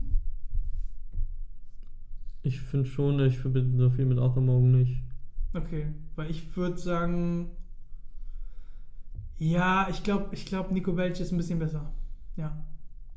[2.44, 5.02] Ich finde schon, ich verbinde so viel mit Arthur Morgan nicht.
[5.54, 7.52] Okay, weil ich würde sagen,
[9.38, 11.92] ja, ich glaube, ich glaub, Nico Bellic ist ein bisschen besser.
[12.38, 12.56] Ja.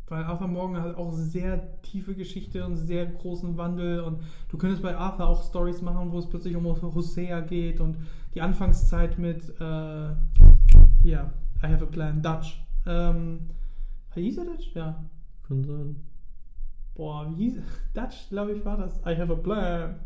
[0.08, 4.82] Weil Arthur Morgan hat auch sehr tiefe Geschichte und sehr großen Wandel und du könntest
[4.82, 7.98] bei Arthur auch Stories machen, wo es plötzlich um Hosea geht und
[8.34, 10.08] die Anfangszeit mit, äh,
[11.02, 12.64] ja, I have a plan, Dutch.
[12.86, 13.50] Ähm,
[14.14, 14.74] hieß er Dutch?
[14.74, 15.04] Ja.
[15.46, 15.96] Kann sein.
[16.94, 17.62] Boah, wie hieß
[17.94, 18.98] Dutch, glaube ich, war das.
[19.00, 19.96] I have a plan.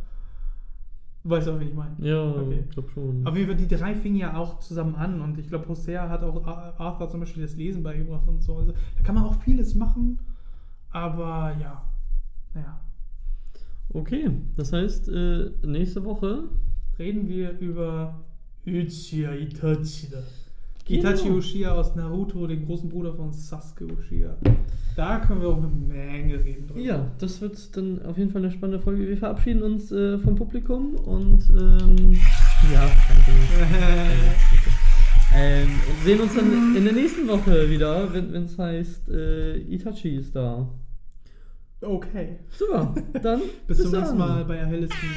[1.24, 1.94] Du weißt auch, wen ich meine.
[2.00, 2.64] Ja, Okay.
[2.64, 3.24] ich glaube schon.
[3.26, 6.22] Auf jeden Fall, die drei fingen ja auch zusammen an und ich glaube, Hosea hat
[6.24, 8.56] auch Ar- Arthur zum Beispiel das Lesen beigebracht und so.
[8.56, 10.18] Also, da kann man auch vieles machen,
[10.90, 11.84] aber ja,
[12.54, 12.80] naja.
[13.92, 16.44] Okay, das heißt, äh, nächste Woche.
[16.98, 18.24] Reden wir über
[18.66, 19.32] Uchiha
[20.88, 21.24] Itachi.
[21.24, 21.36] Genau.
[21.36, 24.36] Uchiha aus Naruto, den großen Bruder von Sasuke Uchiha.
[24.96, 26.80] Da können wir auch eine Menge reden drüber.
[26.80, 29.08] Ja, das wird dann auf jeden Fall eine spannende Folge.
[29.08, 32.12] Wir verabschieden uns äh, vom Publikum und ähm,
[32.72, 33.32] ja, danke.
[35.34, 40.16] ähm, und sehen uns dann in der nächsten Woche wieder, wenn es heißt, äh, Itachi
[40.16, 40.68] ist da.
[41.80, 42.38] Okay.
[42.50, 44.00] Super, dann Bis, zum dann.
[44.00, 45.08] nächsten Mal bei Ahellisten.